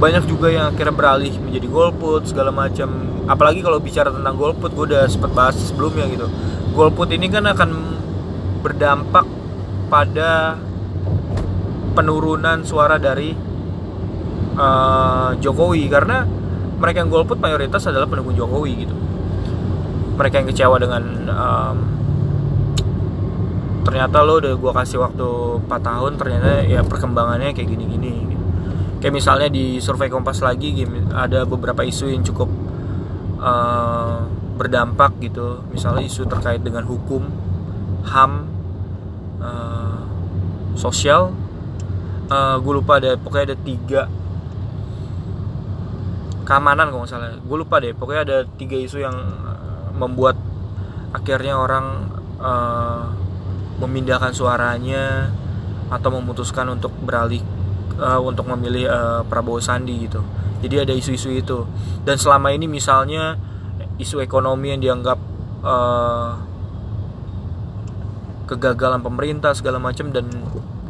[0.00, 2.88] banyak juga yang akhirnya beralih menjadi golput segala macam.
[3.28, 6.24] Apalagi kalau bicara tentang golput gue udah sempat bahas sebelumnya gitu.
[6.72, 7.70] Golput ini kan akan
[8.64, 9.28] berdampak
[9.92, 10.56] pada
[11.92, 13.36] penurunan suara dari
[14.56, 15.84] uh, Jokowi.
[15.92, 16.24] Karena
[16.80, 18.96] mereka yang golput mayoritas adalah pendukung Jokowi gitu.
[20.16, 21.76] Mereka yang kecewa dengan um,
[23.82, 25.28] ternyata lo udah gue kasih waktu
[25.66, 28.44] 4 tahun ternyata ya perkembangannya kayak gini-gini gitu.
[29.02, 30.70] kayak misalnya di survei Kompas lagi
[31.10, 32.46] ada beberapa isu yang cukup
[33.42, 34.22] uh,
[34.56, 35.66] berdampak gitu.
[35.74, 37.26] Misalnya isu terkait dengan hukum
[38.06, 38.46] ham
[39.42, 39.98] uh,
[40.78, 41.34] sosial.
[42.30, 44.02] Uh, gue lupa ada pokoknya ada tiga
[46.46, 47.34] keamanan kalau salah.
[47.42, 49.16] Gue lupa deh pokoknya ada tiga isu yang
[49.98, 50.38] membuat
[51.12, 52.08] akhirnya orang
[52.40, 53.10] uh,
[53.80, 55.32] memindahkan suaranya
[55.92, 57.40] atau memutuskan untuk beralih
[58.00, 60.24] uh, untuk memilih uh, Prabowo Sandi gitu.
[60.62, 61.66] Jadi ada isu-isu itu.
[62.06, 63.36] Dan selama ini misalnya
[63.98, 65.18] isu ekonomi yang dianggap
[65.62, 66.30] uh,
[68.46, 70.28] kegagalan pemerintah segala macam dan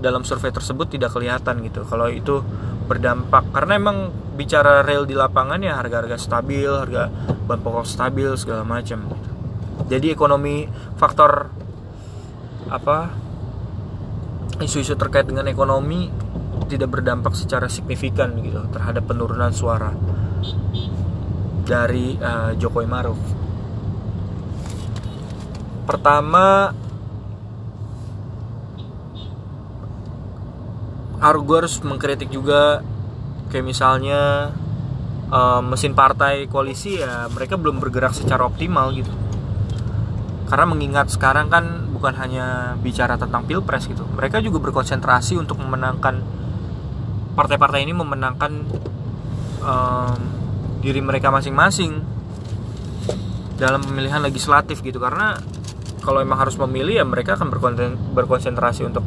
[0.02, 1.86] dalam survei tersebut tidak kelihatan gitu.
[1.86, 2.42] Kalau itu
[2.90, 3.98] berdampak karena emang
[4.34, 7.08] bicara real di lapangan ya harga-harga stabil, harga
[7.46, 9.30] bahan pokok stabil segala macam gitu.
[9.88, 10.66] Jadi ekonomi
[10.98, 11.48] faktor
[12.72, 13.12] apa
[14.64, 16.08] isu-isu terkait dengan ekonomi
[16.72, 19.92] tidak berdampak secara signifikan gitu terhadap penurunan suara
[21.68, 23.20] dari uh, Jokowi Maruf.
[25.86, 26.72] Pertama,
[31.20, 32.80] gue harus mengkritik juga
[33.52, 34.50] kayak misalnya
[35.28, 39.12] uh, mesin partai koalisi ya mereka belum bergerak secara optimal gitu.
[40.48, 44.02] Karena mengingat sekarang kan bukan hanya bicara tentang pilpres gitu.
[44.18, 46.18] Mereka juga berkonsentrasi untuk memenangkan
[47.38, 48.66] partai-partai ini memenangkan
[49.62, 50.18] um,
[50.82, 52.02] diri mereka masing-masing
[53.54, 54.98] dalam pemilihan legislatif gitu.
[54.98, 55.38] Karena
[56.02, 57.54] kalau emang harus memilih ya mereka akan
[58.18, 59.06] berkonsentrasi untuk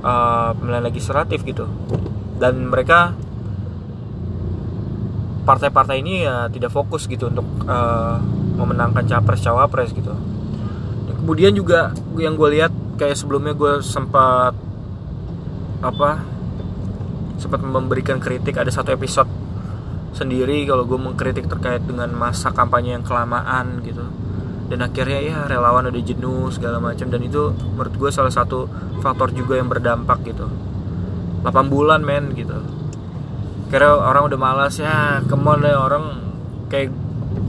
[0.00, 1.68] uh, pemilihan legislatif gitu.
[2.40, 3.12] Dan mereka
[5.44, 8.16] partai-partai ini ya tidak fokus gitu untuk uh,
[8.56, 10.29] memenangkan capres cawapres gitu
[11.20, 14.56] kemudian juga yang gue lihat kayak sebelumnya gue sempat
[15.80, 16.20] apa
[17.40, 19.28] sempat memberikan kritik ada satu episode
[20.12, 24.04] sendiri kalau gue mengkritik terkait dengan masa kampanye yang kelamaan gitu.
[24.70, 27.10] Dan akhirnya ya relawan udah jenuh segala macam.
[27.10, 28.70] Dan itu menurut gue salah satu
[29.02, 30.46] faktor juga yang berdampak gitu.
[31.42, 32.54] 8 bulan men gitu.
[33.70, 36.04] Kira orang udah malas ya kemon deh orang
[36.70, 36.90] kayak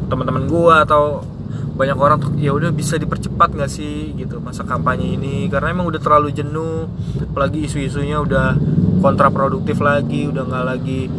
[0.09, 1.25] teman-teman gue atau
[1.71, 4.13] banyak orang ya udah bisa dipercepat nggak sih?
[4.15, 5.47] Gitu masa kampanye ini.
[5.47, 6.87] Karena emang udah terlalu jenuh
[7.31, 8.55] apalagi isu-isunya udah
[9.01, 11.09] kontraproduktif lagi udah nggak lagi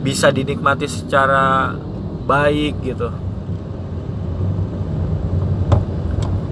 [0.00, 1.76] bisa dinikmati secara
[2.24, 3.08] baik gitu.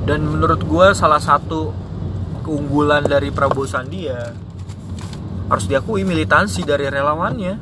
[0.09, 1.73] Dan menurut gue salah satu
[2.41, 4.33] keunggulan dari Prabowo Sandi ya
[5.49, 7.55] harus diakui militansi dari relawannya.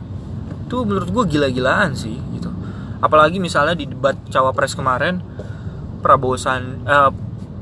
[0.67, 2.51] Itu menurut gue gila-gilaan sih gitu.
[3.03, 5.19] Apalagi misalnya di debat cawapres kemarin
[6.07, 7.11] Prabowo San, uh,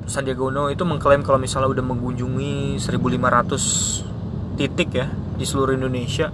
[0.04, 6.28] Sandiaga Uno itu mengklaim kalau misalnya udah mengunjungi 1500 titik ya di seluruh Indonesia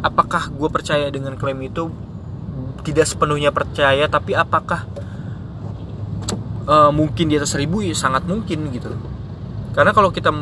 [0.00, 1.92] apakah gue percaya dengan klaim itu?
[2.80, 4.88] Tidak sepenuhnya percaya tapi apakah
[6.64, 7.84] uh, mungkin di atas seribu?
[7.84, 8.88] Ya sangat mungkin gitu.
[9.76, 10.32] Karena kalau kita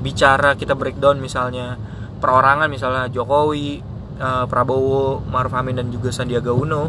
[0.00, 1.76] bicara kita breakdown misalnya
[2.22, 3.84] perorangan misalnya Jokowi
[4.16, 6.88] uh, Prabowo Maruf Amin dan juga Sandiaga Uno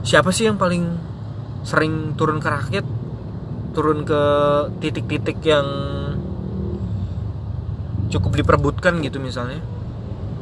[0.00, 1.09] siapa sih yang paling
[1.62, 2.86] sering turun ke rakyat
[3.70, 4.22] turun ke
[4.82, 5.66] titik-titik yang
[8.10, 9.62] cukup diperbutkan gitu misalnya.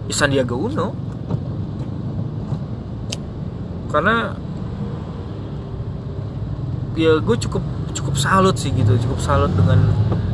[0.09, 0.97] Ya Sandiaga Uno.
[3.93, 4.33] Karena
[6.97, 7.63] ya gue cukup
[7.95, 9.81] cukup salut sih gitu cukup salut dengan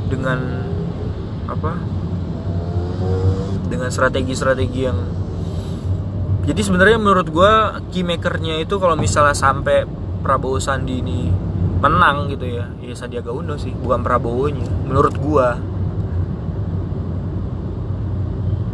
[0.07, 0.39] dengan
[1.51, 1.77] apa?
[3.67, 4.99] Dengan strategi-strategi yang
[6.45, 7.53] jadi sebenarnya menurut gue
[7.91, 11.29] keymakernya itu kalau misalnya sampai Prabowo Sandi ini
[11.85, 12.73] menang gitu ya.
[12.81, 15.49] Ya Sandiaga Uno sih bukan Prabowo nya menurut gue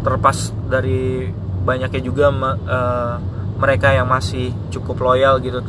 [0.07, 1.29] terlepas dari
[1.67, 3.15] banyaknya juga uh,
[3.61, 5.61] mereka yang masih cukup loyal gitu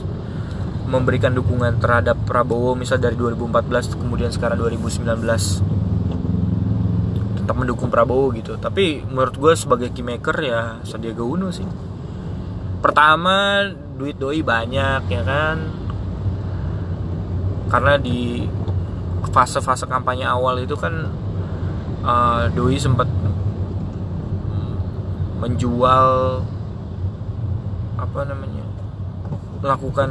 [0.88, 5.08] memberikan dukungan terhadap Prabowo misal dari 2014 kemudian sekarang 2019
[7.42, 8.56] tetap mendukung Prabowo gitu.
[8.56, 11.68] Tapi menurut gue sebagai keymaker ya Sandiaga Uno sih.
[12.80, 13.68] Pertama
[14.02, 15.70] duit doi banyak ya kan?
[17.70, 18.50] Karena di
[19.30, 21.14] fase-fase kampanye awal itu kan
[22.02, 23.06] uh, doi sempat
[25.38, 26.06] menjual
[27.98, 28.66] apa namanya
[29.62, 30.10] melakukan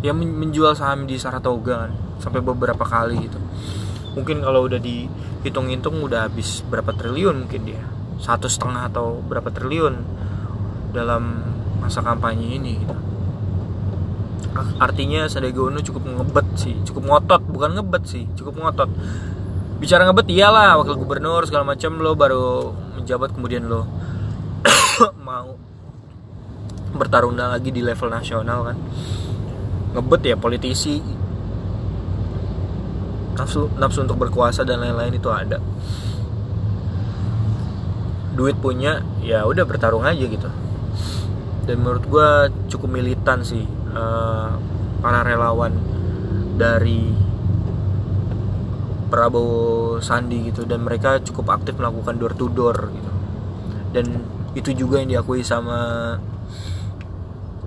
[0.00, 3.36] ya menjual saham di Saratoga kan sampai beberapa kali gitu.
[4.16, 7.84] Mungkin kalau udah dihitung-hitung udah habis berapa triliun mungkin dia.
[8.16, 10.00] Satu setengah atau berapa triliun
[10.96, 12.96] dalam masa kampanye ini gitu.
[14.80, 18.90] artinya Sandiaga Uno cukup ngebet sih cukup ngotot bukan ngebet sih cukup ngotot.
[19.76, 23.84] Bicara ngebet iyalah wakil gubernur segala macam lo baru menjabat kemudian lo
[25.28, 25.60] mau
[26.96, 28.76] bertarung lagi di level nasional kan.
[29.92, 31.04] Ngebet ya politisi.
[33.36, 35.60] Nafsu nafsu untuk berkuasa dan lain-lain itu ada.
[38.32, 40.48] Duit punya ya udah bertarung aja gitu
[41.66, 42.28] dan menurut gue
[42.70, 44.54] cukup militan sih uh,
[45.02, 45.74] para relawan
[46.54, 47.10] dari
[49.10, 50.62] Prabowo Sandi gitu.
[50.62, 53.12] Dan mereka cukup aktif melakukan door to door gitu.
[53.90, 54.06] Dan
[54.54, 56.14] itu juga yang diakui sama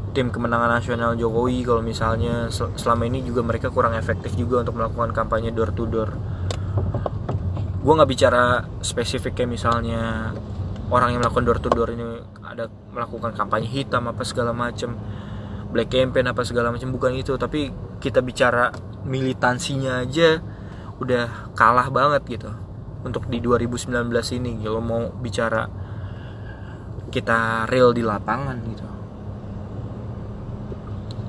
[0.10, 5.12] tim kemenangan nasional Jokowi kalau misalnya selama ini juga mereka kurang efektif juga untuk melakukan
[5.14, 6.16] kampanye door to door.
[7.84, 10.34] Gue nggak bicara spesifik kayak misalnya
[10.90, 14.98] orang yang melakukan door to door ini ada melakukan kampanye hitam apa segala macam
[15.70, 17.38] black campaign apa segala macam bukan itu.
[17.38, 17.70] Tapi
[18.02, 18.74] kita bicara
[19.06, 20.42] militansinya aja
[21.00, 22.52] udah kalah banget gitu
[23.06, 23.94] untuk di 2019
[24.42, 24.66] ini.
[24.66, 25.70] Kalau mau bicara
[27.10, 28.88] kita real di lapangan gitu.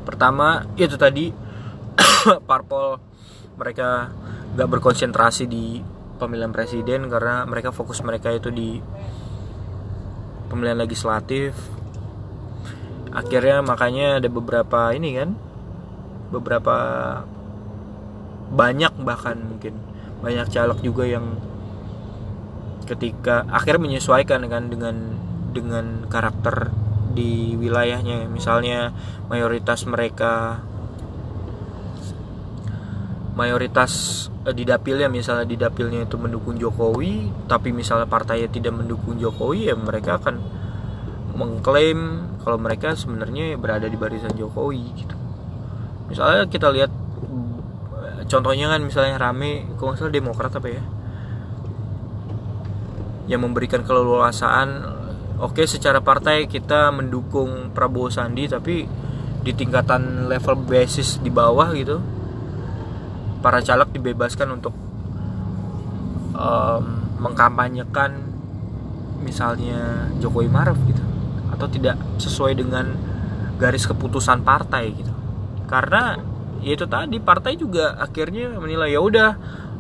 [0.05, 1.33] Pertama itu tadi
[2.49, 3.01] parpol
[3.61, 4.09] mereka
[4.57, 5.81] gak berkonsentrasi di
[6.21, 8.77] pemilihan presiden karena mereka fokus mereka itu di
[10.51, 11.55] pemilihan legislatif.
[13.15, 15.39] Akhirnya makanya ada beberapa ini kan
[16.31, 16.77] beberapa
[18.51, 19.79] banyak bahkan mungkin
[20.23, 21.39] banyak caleg juga yang
[22.87, 25.15] ketika akhirnya menyesuaikan kan dengan
[25.55, 26.75] dengan karakter
[27.15, 28.27] di wilayahnya.
[28.31, 28.95] Misalnya
[29.31, 30.63] mayoritas mereka
[33.35, 39.17] mayoritas eh, di dapilnya misalnya di dapilnya itu mendukung Jokowi tapi misalnya partainya tidak mendukung
[39.19, 40.37] Jokowi ya mereka akan
[41.35, 45.17] mengklaim kalau mereka sebenarnya berada di barisan Jokowi gitu.
[46.11, 46.91] Misalnya kita lihat
[48.31, 50.83] contohnya kan misalnya rame kalau Demokrat apa ya
[53.31, 54.69] yang memberikan keleluasaan
[55.39, 58.87] oke secara partai kita mendukung Prabowo Sandi tapi
[59.41, 62.20] di tingkatan level basis di bawah gitu
[63.41, 64.73] para caleg dibebaskan untuk
[66.37, 66.85] um,
[67.21, 68.17] mengkampanyekan
[69.21, 71.03] misalnya Jokowi Maruf gitu.
[71.53, 72.97] Atau tidak sesuai dengan
[73.61, 75.13] garis keputusan partai gitu.
[75.69, 76.17] Karena
[76.65, 79.31] ya itu tadi partai juga akhirnya menilai ya udah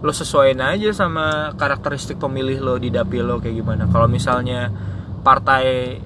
[0.00, 3.84] lo sesuaiin aja sama karakteristik pemilih lo di dapil lo kayak gimana.
[3.88, 4.72] Kalau misalnya
[5.20, 5.96] partai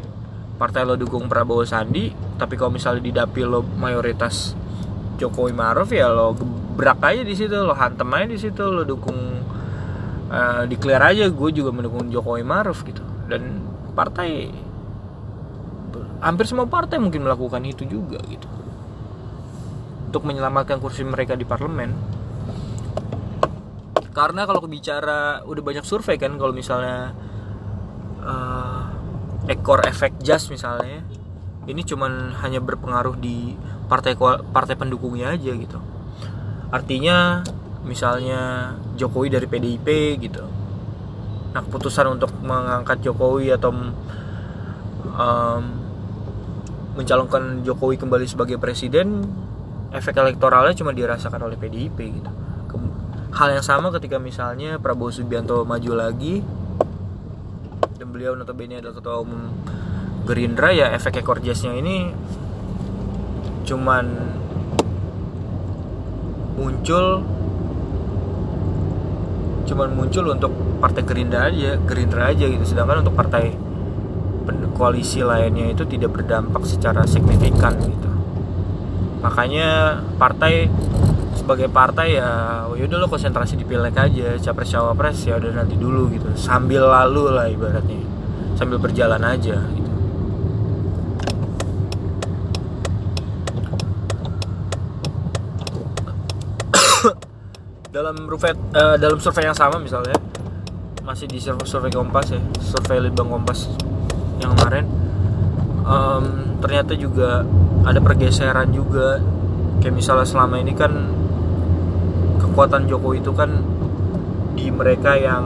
[0.54, 4.54] partai lo dukung Prabowo Sandi tapi kalau misalnya di dapil lo mayoritas
[5.18, 6.34] Jokowi Maruf ya lo
[6.74, 9.14] gebrak aja di situ lo hantem aja di situ lo dukung
[10.26, 12.98] uh, declare aja gue juga mendukung Jokowi Maruf gitu.
[13.30, 13.62] Dan
[13.94, 14.50] partai
[16.18, 18.50] hampir semua partai mungkin melakukan itu juga gitu.
[20.10, 21.94] Untuk menyelamatkan kursi mereka di parlemen.
[24.10, 27.14] Karena kalau bicara udah banyak survei kan kalau misalnya
[28.18, 28.82] uh,
[29.46, 31.06] ekor efek jas misalnya
[31.70, 33.54] ini cuman hanya berpengaruh di
[33.86, 34.18] partai
[34.54, 35.93] partai pendukungnya aja gitu
[36.74, 37.46] artinya
[37.86, 40.42] misalnya Jokowi dari PDIP gitu.
[41.54, 43.70] Nah keputusan untuk mengangkat Jokowi atau
[45.14, 45.62] um,
[46.98, 49.22] mencalonkan Jokowi kembali sebagai presiden
[49.94, 52.32] efek elektoralnya cuma dirasakan oleh PDIP gitu.
[53.34, 56.38] Hal yang sama ketika misalnya Prabowo Subianto maju lagi
[57.98, 59.50] dan beliau notabene adalah ketua umum
[60.22, 62.14] Gerindra ya efek ekor jasnya ini
[63.66, 64.06] cuman
[66.54, 67.22] muncul
[69.64, 72.64] cuman muncul untuk partai Gerindra aja Gerindra aja gitu.
[72.64, 73.56] Sedangkan untuk partai
[74.74, 78.10] koalisi lainnya itu tidak berdampak secara signifikan gitu.
[79.22, 80.66] Makanya partai
[81.34, 85.78] sebagai partai ya oh yaudah lo konsentrasi di pileg aja capres cawapres ya udah nanti
[85.78, 86.28] dulu gitu.
[86.34, 88.02] Sambil lalu lah ibaratnya.
[88.58, 89.62] Sambil berjalan aja
[98.04, 100.12] dalam survei uh, dalam survei yang sama misalnya
[101.08, 103.72] masih di survei, survei Kompas ya survei Litbang Kompas
[104.44, 104.84] yang kemarin
[105.88, 106.24] um,
[106.60, 107.44] ternyata juga
[107.84, 109.20] ada pergeseran juga.
[109.80, 110.92] Kayak misalnya selama ini kan
[112.40, 113.60] kekuatan Jokowi itu kan
[114.56, 115.44] di mereka yang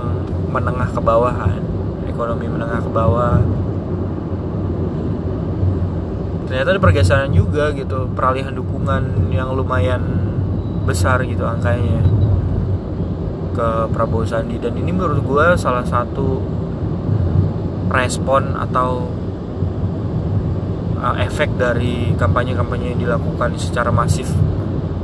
[0.50, 1.58] menengah ke bawah kan
[2.06, 3.38] ekonomi menengah ke bawah.
[6.46, 10.00] Ternyata ada pergeseran juga gitu peralihan dukungan yang lumayan
[10.86, 12.17] besar gitu angkanya
[13.58, 14.54] ke Prabowo Sandi.
[14.62, 16.38] Dan ini menurut gue salah satu
[17.90, 19.10] respon atau
[21.02, 24.30] uh, efek dari kampanye-kampanye yang dilakukan secara masif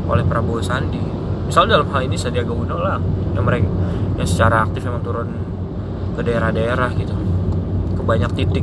[0.07, 1.03] oleh Prabowo Sandi.
[1.51, 3.03] Misalnya dalam hal ini Sandiaga Uno lah
[3.35, 3.67] yang mereka
[4.15, 5.29] yang secara aktif memang turun
[6.15, 7.15] ke daerah-daerah gitu.
[7.99, 8.63] Ke banyak titik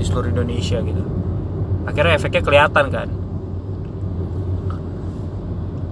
[0.00, 1.04] di seluruh Indonesia gitu.
[1.84, 3.08] Akhirnya efeknya kelihatan kan?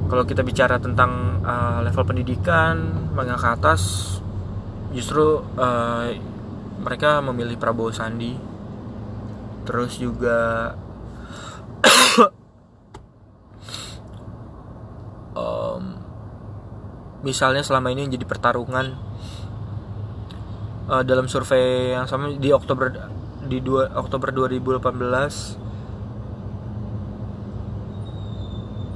[0.09, 2.81] Kalau kita bicara tentang uh, level pendidikan
[3.13, 3.83] menengah ke atas
[4.97, 6.09] justru uh,
[6.81, 8.37] mereka memilih Prabowo Sandi.
[9.65, 10.73] Terus juga
[15.37, 15.83] um,
[17.25, 18.93] misalnya selama ini jadi pertarungan
[20.89, 22.93] uh, dalam survei yang sama di Oktober
[23.45, 24.81] di dua, Oktober 2018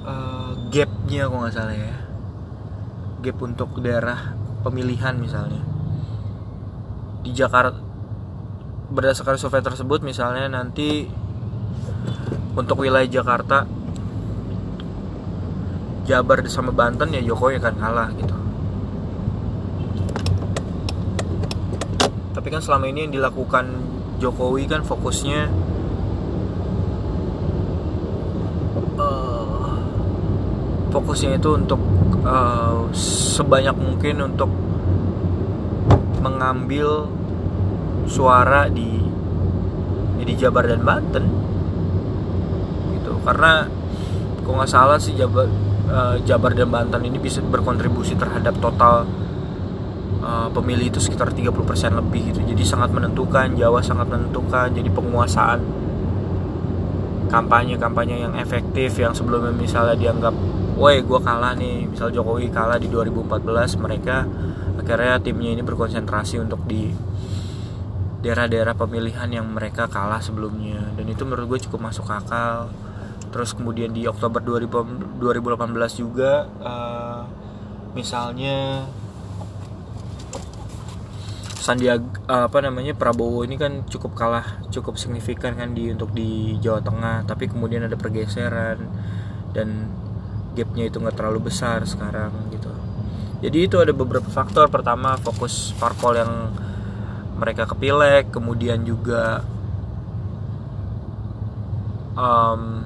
[0.04, 2.07] uh, gapnya kok nggak salah ya
[3.20, 5.62] gap untuk daerah pemilihan misalnya.
[7.22, 7.78] Di Jakarta
[8.88, 11.04] berdasarkan survei tersebut misalnya nanti
[12.56, 13.68] untuk wilayah Jakarta
[16.08, 18.36] Jabar sama Banten ya Jokowi akan kalah gitu.
[22.32, 23.68] Tapi kan selama ini yang dilakukan
[24.16, 25.52] Jokowi kan fokusnya
[28.96, 29.76] uh,
[30.88, 31.76] fokusnya itu untuk
[32.28, 34.52] uh, sebanyak mungkin untuk
[36.20, 37.08] mengambil
[38.04, 39.00] suara di
[40.28, 41.24] di Jabar dan Banten
[43.00, 43.64] gitu karena
[44.44, 45.48] kok nggak salah sih Jabar
[45.88, 49.08] uh, Jabar dan Banten ini bisa berkontribusi terhadap total
[50.20, 51.48] uh, pemilih itu sekitar 30%
[51.96, 52.40] lebih gitu.
[52.44, 54.68] Jadi sangat menentukan, Jawa sangat menentukan.
[54.76, 55.60] Jadi penguasaan
[57.28, 60.32] kampanye-kampanye yang efektif yang sebelumnya misalnya dianggap
[60.78, 61.90] woi gue kalah nih.
[61.90, 64.22] Misal Jokowi kalah di 2014 mereka
[64.78, 66.94] akhirnya timnya ini berkonsentrasi untuk di
[68.22, 70.94] daerah-daerah pemilihan yang mereka kalah sebelumnya.
[70.94, 72.70] Dan itu menurut gue cukup masuk akal.
[73.28, 75.18] Terus kemudian di Oktober 2018
[76.00, 77.22] juga uh,
[77.92, 78.88] misalnya
[81.58, 86.56] Sandiaga uh, apa namanya Prabowo ini kan cukup kalah cukup signifikan kan di untuk di
[86.62, 87.28] Jawa Tengah.
[87.28, 88.80] Tapi kemudian ada pergeseran.
[89.52, 89.92] Dan
[90.58, 92.70] gapnya itu nggak terlalu besar sekarang gitu.
[93.38, 94.66] Jadi itu ada beberapa faktor.
[94.66, 96.32] Pertama fokus parpol yang
[97.38, 99.46] mereka kepilek kemudian juga
[102.18, 102.82] um,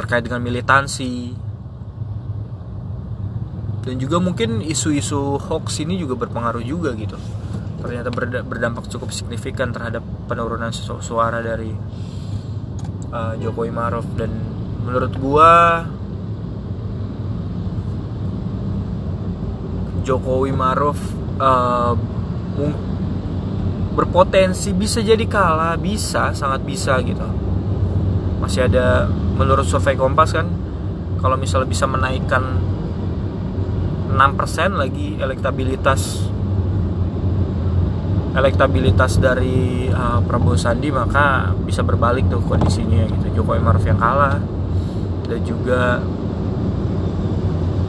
[0.00, 1.36] terkait dengan militansi.
[3.86, 7.14] Dan juga mungkin isu-isu hoax ini juga berpengaruh juga gitu.
[7.78, 8.10] Ternyata
[8.42, 11.70] berdampak cukup signifikan terhadap penurunan suara dari
[13.12, 14.55] uh, Jokowi Maruf dan
[14.86, 15.82] menurut gua
[20.06, 21.02] Jokowi Maruf
[21.42, 21.98] uh,
[23.98, 27.26] berpotensi bisa jadi kalah bisa sangat bisa gitu.
[28.38, 30.46] Masih ada menurut survei Kompas kan
[31.18, 32.62] kalau misalnya bisa menaikkan
[34.14, 36.30] 6% lagi elektabilitas
[38.36, 43.42] elektabilitas dari uh, Prabowo Sandi maka bisa berbalik tuh kondisinya gitu.
[43.42, 44.38] Jokowi Maruf yang kalah
[45.26, 46.00] dan juga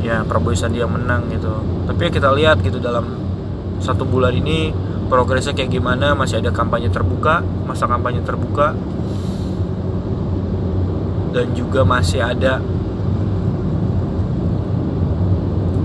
[0.08, 1.52] ya Prabowo Sandi yang menang gitu.
[1.84, 3.06] Tapi ya kita lihat gitu dalam
[3.84, 4.72] satu bulan ini
[5.12, 8.72] progresnya kayak gimana masih ada kampanye terbuka masa kampanye terbuka.
[11.36, 12.58] Dan juga masih ada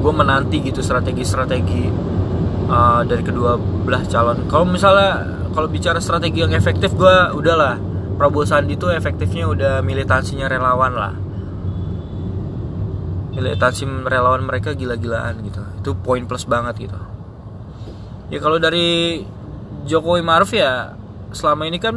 [0.02, 1.86] gue menanti gitu strategi-strategi
[2.66, 4.48] uh, dari kedua belah calon.
[4.48, 7.76] Kalau misalnya kalau bicara strategi yang efektif gue udahlah
[8.16, 11.31] Prabowo Sandi itu efektifnya udah militansinya relawan lah
[13.32, 15.62] militansi relawan mereka gila-gilaan gitu.
[15.80, 16.98] Itu poin plus banget gitu.
[18.28, 19.20] Ya kalau dari
[19.88, 20.96] Jokowi Maruf ya
[21.32, 21.96] selama ini kan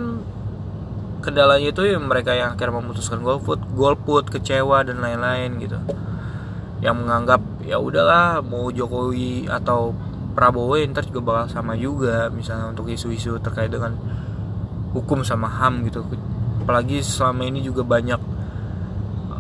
[1.20, 5.80] kendalanya itu ya mereka yang akhirnya memutuskan golput golput kecewa dan lain-lain gitu.
[6.80, 9.96] Yang menganggap ya udahlah mau Jokowi atau
[10.36, 13.96] Prabowo ya, ntar juga bakal sama juga misalnya untuk isu-isu terkait dengan
[14.92, 16.04] hukum sama HAM gitu.
[16.60, 18.35] Apalagi selama ini juga banyak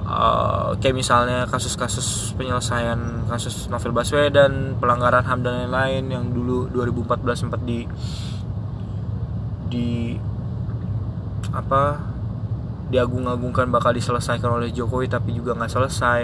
[0.06, 7.44] uh, kayak misalnya kasus-kasus penyelesaian kasus Novel Baswedan pelanggaran HAM dan lain-lain yang dulu 2014
[7.46, 7.84] sempat di
[9.68, 10.16] di
[11.52, 12.00] apa
[12.94, 16.22] diagung-agungkan bakal diselesaikan oleh Jokowi tapi juga nggak selesai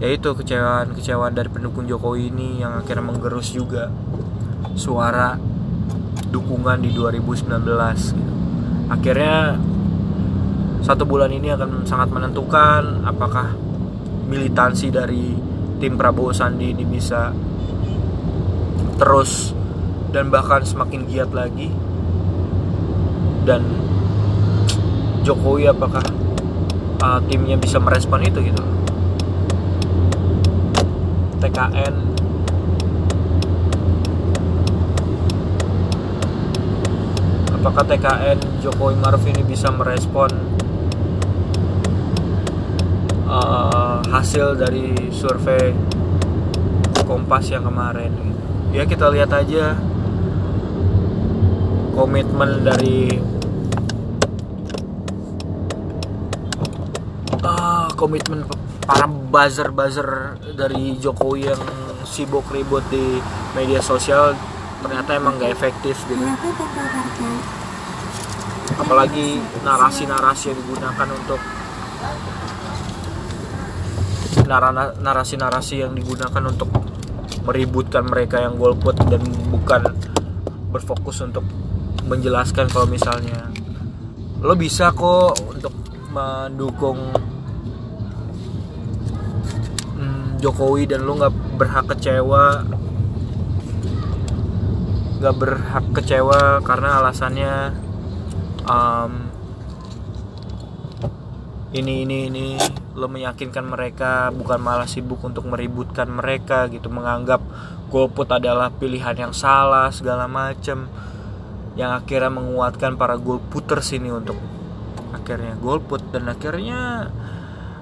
[0.00, 3.92] yaitu kecewaan kecewaan dari pendukung Jokowi ini yang akhirnya menggerus juga
[4.72, 5.36] suara
[6.32, 7.60] dukungan di 2019
[8.16, 8.34] gitu.
[8.88, 9.60] akhirnya
[10.80, 13.52] satu bulan ini akan sangat menentukan apakah
[14.26, 15.36] militansi dari
[15.80, 17.32] tim Prabowo Sandi ini bisa
[19.00, 19.52] terus
[20.12, 21.72] dan bahkan semakin giat lagi.
[23.40, 23.64] Dan
[25.24, 26.04] Jokowi apakah
[27.00, 28.64] uh, timnya bisa merespon itu gitu?
[31.40, 32.10] TKN
[37.60, 40.32] apakah TKN Jokowi Maruf ini bisa merespon
[43.30, 45.72] uh, hasil dari survei
[47.06, 48.10] Kompas yang kemarin.
[48.70, 49.74] Ya kita lihat aja
[51.90, 53.18] komitmen dari
[57.42, 58.46] uh, komitmen
[58.86, 61.62] para buzzer-buzzer dari Jokowi yang
[62.06, 63.18] sibuk ribut di
[63.58, 64.38] media sosial
[64.86, 66.22] ternyata emang gak efektif gitu.
[68.78, 71.42] Apalagi narasi-narasi yang digunakan untuk
[74.98, 76.66] narasi-narasi yang digunakan untuk
[77.46, 79.22] meributkan mereka yang golput dan
[79.54, 79.94] bukan
[80.74, 81.46] berfokus untuk
[82.10, 83.46] menjelaskan kalau misalnya.
[84.42, 85.74] Lo bisa kok untuk
[86.10, 87.14] mendukung
[90.40, 92.64] Jokowi dan lu nggak berhak kecewa
[95.20, 97.76] nggak berhak kecewa karena alasannya
[98.64, 99.28] um,
[101.76, 102.46] ini ini ini
[102.98, 107.38] lo meyakinkan mereka bukan malah sibuk untuk meributkan mereka gitu menganggap
[107.86, 110.90] golput adalah pilihan yang salah segala macem
[111.78, 114.36] yang akhirnya menguatkan para golputers ini untuk
[115.14, 117.10] akhirnya golput dan akhirnya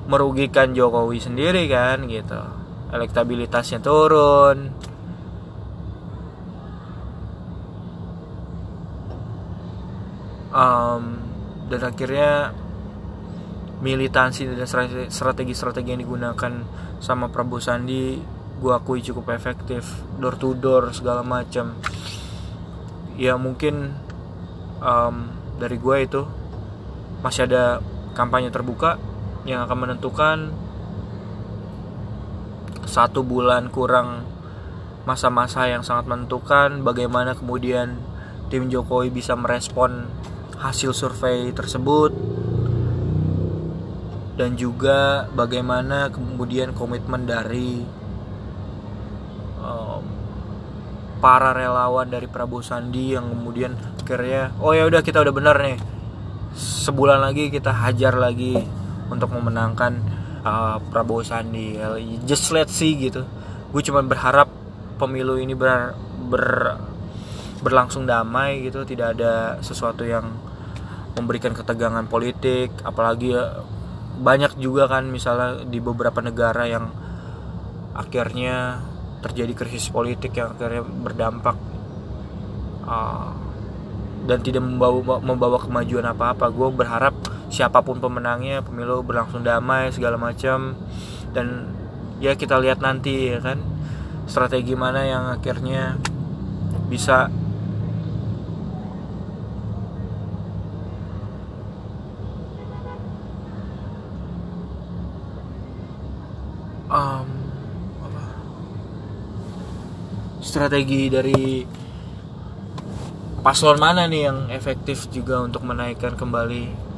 [0.09, 2.41] merugikan Jokowi sendiri kan gitu.
[2.89, 4.73] Elektabilitasnya turun.
[10.49, 11.21] Um,
[11.69, 12.57] dan akhirnya
[13.79, 14.67] militansi dan
[15.07, 16.53] strategi-strategi yang digunakan
[16.99, 18.19] sama Prabowo Sandi
[18.59, 19.87] gue akui cukup efektif
[20.19, 21.79] door to door segala macam.
[23.15, 23.95] Ya mungkin
[24.83, 25.31] um,
[25.63, 26.23] dari gue itu
[27.23, 27.79] masih ada
[28.15, 28.99] kampanye terbuka
[29.47, 30.39] yang akan menentukan
[32.87, 34.27] satu bulan kurang
[35.07, 37.97] masa-masa yang sangat menentukan bagaimana kemudian
[38.51, 40.11] tim Jokowi bisa merespon
[40.59, 42.11] hasil survei tersebut
[44.39, 47.83] dan juga bagaimana kemudian komitmen dari
[49.59, 50.07] um,
[51.19, 55.77] para relawan dari Prabowo Sandi yang kemudian akhirnya oh ya udah kita udah benar nih.
[56.55, 58.57] Sebulan lagi kita hajar lagi
[59.11, 59.99] untuk memenangkan
[60.47, 61.75] uh, Prabowo Sandi.
[62.23, 63.27] Just let's see gitu.
[63.75, 64.49] Gue cuma berharap
[64.97, 65.99] pemilu ini ber,
[66.31, 66.79] ber
[67.59, 68.87] berlangsung damai gitu.
[68.87, 70.31] Tidak ada sesuatu yang
[71.19, 72.73] memberikan ketegangan politik.
[72.81, 73.61] Apalagi ya,
[74.19, 76.91] banyak juga kan misalnya di beberapa negara yang
[77.95, 78.83] akhirnya
[79.23, 81.59] terjadi krisis politik yang akhirnya berdampak
[82.87, 83.35] uh,
[84.27, 86.51] dan tidak membawa membawa kemajuan apa-apa.
[86.51, 87.15] Gue berharap
[87.49, 90.77] siapa pun pemenangnya pemilu berlangsung damai segala macam.
[91.33, 91.75] Dan
[92.19, 93.63] ya kita lihat nanti ya kan
[94.29, 95.97] strategi mana yang akhirnya
[96.89, 97.33] bisa
[106.89, 107.29] um,
[108.03, 108.25] apa,
[110.49, 111.61] strategi dari
[113.45, 116.89] paslon mana nih yang efektif juga untuk menaikkan kembali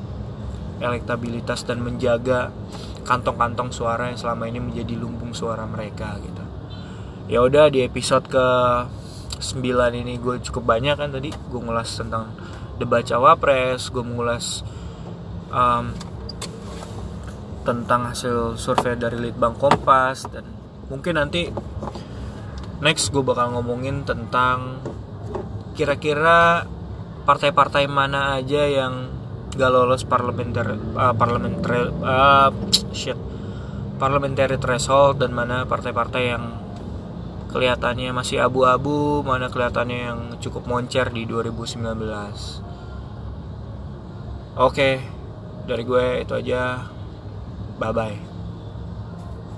[0.78, 2.55] elektabilitas dan menjaga
[3.03, 6.44] kantong-kantong suara yang selama ini menjadi lumbung suara mereka gitu.
[7.26, 8.46] Ya udah di episode ke
[9.42, 9.66] 9
[9.98, 12.30] ini gue cukup banyak kan tadi gue ngulas tentang
[12.78, 14.62] debat cawapres, gue mengulas
[15.51, 15.90] um,
[17.66, 20.48] tentang hasil survei dari Litbang Kompas dan
[20.88, 21.53] mungkin nanti
[22.81, 24.81] next gue bakal ngomongin tentang
[25.76, 26.64] kira-kira
[27.28, 29.12] partai-partai mana aja yang
[29.53, 32.49] gak lolos parlementer uh, parlementer uh,
[32.97, 33.16] shit
[34.01, 36.45] parliamentary threshold dan mana partai-partai yang
[37.53, 41.85] kelihatannya masih abu-abu mana kelihatannya yang cukup moncer di 2019
[44.57, 44.91] oke
[45.61, 46.83] dari gue itu aja.
[47.78, 48.30] Bye bye